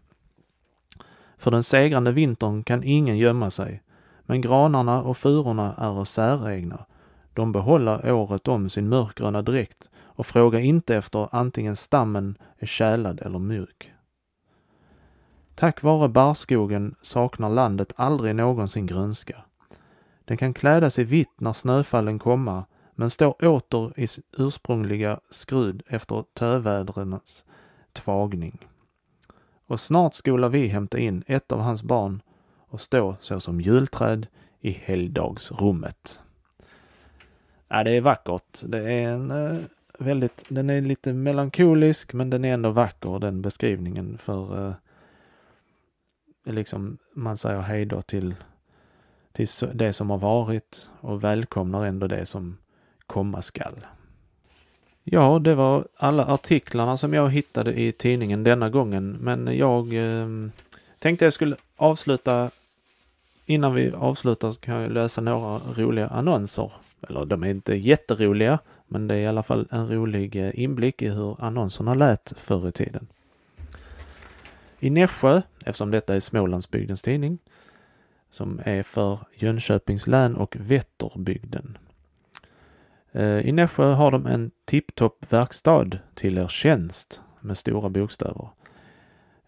För 1.39 1.51
den 1.51 1.63
segrande 1.63 2.13
vintern 2.13 2.65
kan 2.65 2.85
ingen 2.85 3.19
gömma 3.19 3.51
sig, 3.51 3.83
men 4.23 4.41
granarna 4.41 5.03
och 5.03 5.17
furorna 5.17 5.75
är 5.79 6.05
säregna 6.05 6.85
de 7.35 7.53
behålla 7.53 8.15
året 8.15 8.49
om 8.49 8.71
sin 8.71 8.89
mörkgröna 8.89 9.43
dräkt 9.43 9.89
och 10.03 10.27
fråga 10.27 10.61
inte 10.61 10.97
efter 10.97 11.29
antingen 11.33 11.77
stammen 11.77 12.39
är 12.59 12.67
kälad 12.67 13.21
eller 13.21 13.39
mjuk. 13.39 13.93
Tack 15.59 15.83
vare 15.83 16.09
barrskogen 16.09 16.95
saknar 17.03 17.51
landet 17.51 17.93
aldrig 17.97 18.35
någonsin 18.35 18.87
grönska. 18.87 19.45
Den 20.25 20.37
kan 20.37 20.55
kläda 20.55 20.91
sig 20.91 21.05
vitt 21.05 21.41
när 21.41 21.53
snöfallen 21.53 22.19
komma, 22.19 22.65
men 22.95 23.11
står 23.11 23.45
åter 23.45 24.01
i 24.01 24.07
ursprungliga 24.39 25.21
skrud 25.31 25.83
efter 25.87 26.25
tövädrens 26.35 27.45
tvagning. 27.93 28.67
Och 29.67 29.81
snart 29.81 30.15
skola 30.15 30.49
vi 30.49 30.67
hämta 30.67 30.99
in 30.99 31.25
ett 31.27 31.53
av 31.53 31.61
hans 31.61 31.83
barn 31.83 32.23
och 32.69 32.81
stå 32.81 33.17
såsom 33.21 33.61
julträd 33.61 34.27
i 34.61 34.71
helgdagsrummet. 34.71 36.21
Ja, 37.69 37.85
det 37.85 37.91
är 37.91 38.01
vackert. 38.01 38.63
Det 38.67 38.93
är 38.93 39.09
en 39.09 39.31
eh, 39.31 39.59
väldigt, 39.99 40.45
den 40.49 40.71
är 40.71 40.81
lite 40.81 41.13
melankolisk 41.13 42.13
men 42.13 42.31
den 42.31 42.45
är 42.45 42.55
ändå 42.55 42.71
vacker 42.71 43.19
den 43.19 43.43
beskrivningen 43.43 44.19
för 44.19 44.67
eh, 44.67 44.75
liksom 46.45 46.99
man 47.13 47.37
säger 47.37 47.61
hej 47.61 47.85
då 47.85 48.03
till, 48.03 48.35
till 49.33 49.49
det 49.73 49.93
som 49.93 50.11
har 50.11 50.19
varit 50.19 50.89
och 51.01 51.25
välkomnar 51.25 51.85
ändå 51.85 52.07
det 52.07 52.27
som 52.27 52.57
komma 53.07 53.43
skall. 53.43 53.87
Ja, 55.05 55.39
det 55.39 55.55
var 55.55 55.89
alla 55.97 56.27
artiklarna 56.27 56.97
som 56.97 57.15
jag 57.15 57.31
hittade 57.31 57.81
i 57.81 57.93
tidningen 57.93 58.45
denna 58.45 58.71
gången, 58.71 59.11
men 59.21 59.57
jag 59.57 59.95
eh, 59.95 60.29
tänkte 60.99 61.25
jag 61.25 61.33
skulle 61.33 61.57
avsluta 61.77 62.51
Innan 63.51 63.75
vi 63.75 63.93
avslutar 63.93 64.51
så 64.51 64.61
kan 64.61 64.75
jag 64.75 64.93
läsa 64.93 65.21
några 65.21 65.59
roliga 65.59 66.09
annonser 66.09 66.73
eller 67.09 67.25
de 67.25 67.43
är 67.43 67.51
inte 67.51 67.75
jätteroliga, 67.75 68.59
men 68.87 69.07
det 69.07 69.15
är 69.15 69.19
i 69.19 69.27
alla 69.27 69.43
fall 69.43 69.69
en 69.71 69.89
rolig 69.89 70.37
eh, 70.37 70.61
inblick 70.61 71.03
i 71.03 71.09
hur 71.09 71.45
annonserna 71.45 71.95
lät 71.95 72.33
förr 72.37 72.69
i 72.69 72.73
tiden. 72.73 73.07
I 74.81 74.91
Nässjö, 74.91 75.43
eftersom 75.65 75.91
detta 75.91 76.15
är 76.15 76.21
Smålandsbygdens 76.21 77.03
tidning, 77.03 77.39
som 78.31 78.61
är 78.65 78.83
för 78.83 79.19
Jönköpings 79.35 80.07
län 80.07 80.37
och 80.37 80.57
Vätterbygden. 80.61 81.79
Eh, 83.13 83.41
I 83.49 83.53
Nässjö 83.53 83.93
har 83.93 84.11
de 84.11 84.27
en 84.27 84.51
tipptopp 84.65 85.33
verkstad 85.33 85.91
till 86.15 86.39
er 86.39 86.49
tjänst 86.49 87.21
med 87.41 87.59
stora 87.59 87.89
bokstäver. 87.89 88.49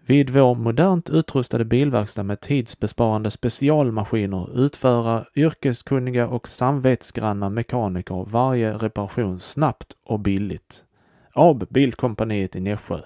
Vid 0.07 0.31
vår 0.31 0.55
modernt 0.55 1.11
utrustade 1.11 1.65
bilverkstad 1.65 2.23
med 2.23 2.41
tidsbesparande 2.41 3.31
specialmaskiner 3.31 4.59
utföra 4.65 5.25
yrkeskunniga 5.35 6.29
och 6.29 6.49
samvetsgranna 6.49 7.49
mekaniker 7.49 8.25
varje 8.31 8.73
reparation 8.73 9.41
snabbt 9.41 9.93
och 10.05 10.21
billigt. 10.21 10.85
AB 11.33 11.65
Bilkompaniet 11.69 12.57
i 12.57 12.61
Nässjö. 12.61 13.01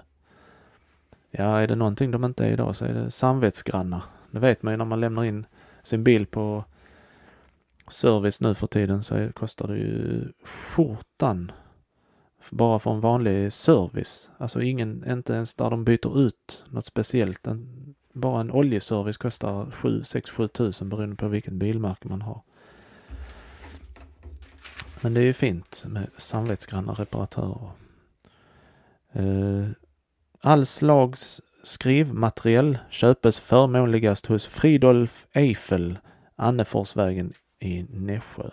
Ja, 1.38 1.60
är 1.60 1.66
det 1.66 1.74
någonting 1.74 2.10
de 2.10 2.24
inte 2.24 2.46
är 2.46 2.52
idag 2.52 2.76
så 2.76 2.84
är 2.84 2.94
det 2.94 3.10
samvetsgrannar. 3.10 4.02
Det 4.30 4.38
vet 4.38 4.62
man 4.62 4.72
ju 4.72 4.76
när 4.76 4.84
man 4.84 5.00
lämnar 5.00 5.24
in 5.24 5.46
sin 5.82 6.04
bil 6.04 6.26
på 6.26 6.64
service 7.88 8.40
nu 8.40 8.54
för 8.54 8.66
tiden 8.66 9.02
så 9.02 9.32
kostar 9.32 9.68
det 9.68 9.76
ju 9.76 10.28
skjortan. 10.44 11.52
Bara 12.50 12.78
för 12.78 12.90
en 12.90 13.00
vanlig 13.00 13.52
service. 13.52 14.30
Alltså 14.38 14.62
ingen, 14.62 15.10
inte 15.10 15.32
ens 15.32 15.54
där 15.54 15.70
de 15.70 15.84
byter 15.84 16.20
ut 16.20 16.64
något 16.68 16.86
speciellt. 16.86 17.46
En, 17.46 17.94
bara 18.12 18.40
en 18.40 18.50
oljeservice 18.50 19.16
kostar 19.16 19.70
7, 19.70 20.04
6, 20.04 20.30
7 20.30 20.48
tusen 20.48 20.88
beroende 20.88 21.16
på 21.16 21.28
vilket 21.28 21.52
bilmärke 21.52 22.08
man 22.08 22.22
har. 22.22 22.42
Men 25.00 25.14
det 25.14 25.20
är 25.20 25.24
ju 25.24 25.32
fint 25.32 25.84
med 25.88 26.10
samvetsgranna 26.16 26.92
reparatörer. 26.92 27.70
Uh, 29.16 29.68
all 30.46 30.66
slags 30.66 31.40
skrivmateriell 31.62 32.78
köpes 32.90 33.38
förmånligast 33.38 34.26
hos 34.26 34.46
Fridolf 34.46 35.26
Eiffel, 35.32 35.98
Anneforsvägen 36.36 37.32
i 37.58 37.82
Nässjö. 37.82 38.50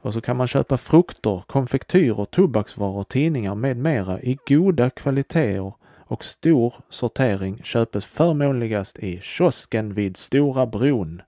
Och 0.00 0.12
så 0.14 0.20
kan 0.20 0.36
man 0.36 0.46
köpa 0.46 0.76
frukter, 0.76 1.42
konfektyrer, 1.46 2.24
tobaksvaror, 2.24 3.02
tidningar 3.02 3.54
med 3.54 3.76
mera 3.76 4.20
i 4.20 4.38
goda 4.46 4.90
kvaliteter 4.90 5.72
och 5.98 6.24
stor 6.24 6.74
sortering 6.88 7.62
köpes 7.64 8.04
förmånligast 8.04 8.98
i 8.98 9.20
kiosken 9.20 9.94
vid 9.94 10.16
Stora 10.16 10.66
bron. 10.66 11.22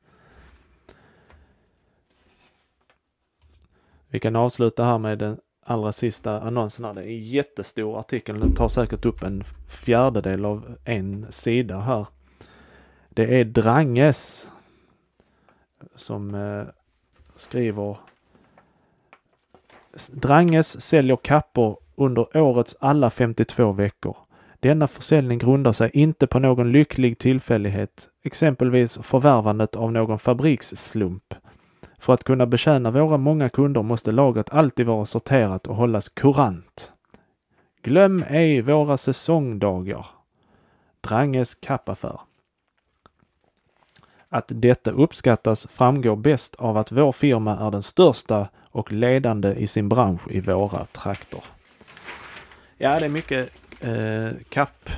Vi 4.08 4.20
kan 4.20 4.36
avsluta 4.36 4.84
här 4.84 4.98
med 4.98 5.38
allra 5.70 5.92
sista 5.92 6.40
annonsen 6.40 6.84
här. 6.84 6.94
Det 6.94 7.00
är 7.00 7.06
en 7.06 7.22
jättestor 7.22 7.98
artikel. 7.98 8.40
Den 8.40 8.54
tar 8.54 8.68
säkert 8.68 9.04
upp 9.04 9.22
en 9.22 9.44
fjärdedel 9.68 10.44
av 10.44 10.76
en 10.84 11.26
sida 11.30 11.78
här. 11.78 12.06
Det 13.08 13.40
är 13.40 13.44
Dranges 13.44 14.48
som 15.94 16.34
eh, 16.34 16.64
skriver 17.36 17.96
Dranges 20.12 20.80
säljer 20.80 21.16
kappor 21.16 21.78
under 21.94 22.36
årets 22.36 22.76
alla 22.80 23.10
52 23.10 23.72
veckor. 23.72 24.16
Denna 24.60 24.88
försäljning 24.88 25.38
grundar 25.38 25.72
sig 25.72 25.90
inte 25.92 26.26
på 26.26 26.38
någon 26.38 26.72
lycklig 26.72 27.18
tillfällighet, 27.18 28.08
exempelvis 28.24 28.98
förvärvandet 29.02 29.76
av 29.76 29.92
någon 29.92 30.18
fabriksslump. 30.18 31.34
För 31.98 32.12
att 32.12 32.24
kunna 32.24 32.46
betjäna 32.46 32.90
våra 32.90 33.16
många 33.16 33.48
kunder 33.48 33.82
måste 33.82 34.12
lagret 34.12 34.50
alltid 34.50 34.86
vara 34.86 35.04
sorterat 35.04 35.66
och 35.66 35.76
hållas 35.76 36.08
kurant. 36.08 36.92
Glöm 37.82 38.24
ej 38.28 38.62
våra 38.62 38.96
säsongdagar. 38.96 40.06
Dranges 41.00 41.54
kappaffär. 41.54 42.20
Att 44.28 44.44
detta 44.48 44.90
uppskattas 44.90 45.66
framgår 45.66 46.16
bäst 46.16 46.54
av 46.54 46.76
att 46.76 46.92
vår 46.92 47.12
firma 47.12 47.56
är 47.58 47.70
den 47.70 47.82
största 47.82 48.48
och 48.70 48.92
ledande 48.92 49.52
i 49.52 49.66
sin 49.66 49.88
bransch 49.88 50.30
i 50.30 50.40
våra 50.40 50.84
trakter. 50.84 51.44
Ja, 52.76 52.98
det 52.98 53.04
är 53.04 53.08
mycket 53.08 53.50
eh, 53.80 54.28
kapp. 54.48 54.90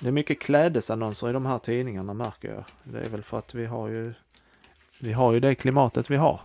Det 0.00 0.08
är 0.08 0.12
mycket 0.12 0.40
klädesannonser 0.40 1.30
i 1.30 1.32
de 1.32 1.46
här 1.46 1.58
tidningarna 1.58 2.14
märker 2.14 2.54
jag. 2.54 2.64
Det 2.84 2.98
är 2.98 3.08
väl 3.08 3.22
för 3.22 3.38
att 3.38 3.54
vi 3.54 3.66
har 3.66 3.88
ju 3.88 4.14
vi 5.00 5.12
har 5.12 5.32
ju 5.32 5.40
det 5.40 5.54
klimatet 5.54 6.10
vi 6.10 6.16
har. 6.16 6.40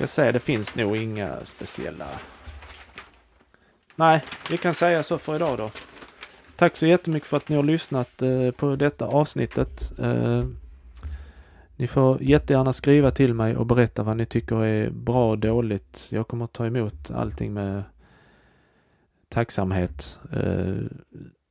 Jag 0.00 0.08
säger 0.08 0.32
det 0.32 0.40
finns 0.40 0.74
nog 0.74 0.96
inga 0.96 1.44
speciella... 1.44 2.06
Nej, 3.96 4.24
vi 4.50 4.56
kan 4.56 4.74
säga 4.74 5.02
så 5.02 5.18
för 5.18 5.36
idag 5.36 5.58
då. 5.58 5.70
Tack 6.56 6.76
så 6.76 6.86
jättemycket 6.86 7.28
för 7.28 7.36
att 7.36 7.48
ni 7.48 7.56
har 7.56 7.62
lyssnat 7.62 8.22
eh, 8.22 8.50
på 8.50 8.76
detta 8.76 9.06
avsnittet. 9.06 9.92
Eh, 9.98 10.44
ni 11.76 11.86
får 11.86 12.22
jättegärna 12.22 12.72
skriva 12.72 13.10
till 13.10 13.34
mig 13.34 13.56
och 13.56 13.66
berätta 13.66 14.02
vad 14.02 14.16
ni 14.16 14.26
tycker 14.26 14.64
är 14.64 14.90
bra 14.90 15.30
och 15.30 15.38
dåligt. 15.38 16.06
Jag 16.10 16.28
kommer 16.28 16.44
att 16.44 16.52
ta 16.52 16.66
emot 16.66 17.10
allting 17.10 17.52
med 17.52 17.82
tacksamhet. 19.28 20.18
Eh, 20.32 20.74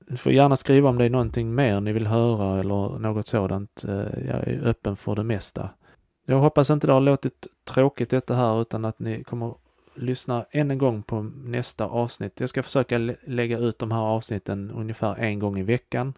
ni 0.10 0.18
får 0.18 0.32
gärna 0.32 0.56
skriva 0.56 0.90
om 0.90 0.98
det 0.98 1.06
är 1.06 1.10
någonting 1.10 1.56
mer 1.56 1.82
ni 1.82 1.94
vill 1.94 2.08
höra 2.08 2.60
eller 2.60 3.00
något 3.00 3.28
sådant. 3.28 3.84
Eh, 3.88 4.28
jag 4.28 4.48
är 4.48 4.62
öppen 4.64 4.96
för 4.96 5.16
det 5.16 5.24
mesta. 5.24 5.70
Jag 6.26 6.40
hoppas 6.40 6.70
inte 6.70 6.88
det 6.88 6.94
har 6.94 7.02
låtit 7.02 7.48
tråkigt 7.64 8.10
detta 8.10 8.36
här 8.36 8.62
utan 8.62 8.86
att 8.86 9.00
ni 9.00 9.24
kommer 9.24 9.54
lyssna 9.96 10.46
än 10.52 10.72
en 10.72 10.78
gång 10.78 11.04
på 11.04 11.22
nästa 11.44 11.86
avsnitt. 11.86 12.40
Jag 12.40 12.50
ska 12.50 12.64
försöka 12.64 12.98
lägga 13.24 13.58
ut 13.58 13.80
de 13.80 13.92
här 13.92 14.02
avsnitten 14.02 14.72
ungefär 14.72 15.16
en 15.16 15.40
gång 15.40 15.60
i 15.60 15.64
veckan. 15.64 16.14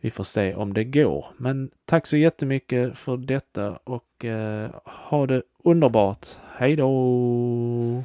Vi 0.00 0.10
får 0.10 0.24
se 0.24 0.54
om 0.54 0.74
det 0.74 0.84
går. 0.84 1.26
Men 1.36 1.70
tack 1.84 2.06
så 2.06 2.16
jättemycket 2.16 2.98
för 2.98 3.16
detta 3.16 3.78
och 3.84 4.24
eh, 4.24 4.70
ha 4.84 5.26
det 5.26 5.42
underbart. 5.64 6.26
Hej 6.56 6.76
då! 6.76 8.04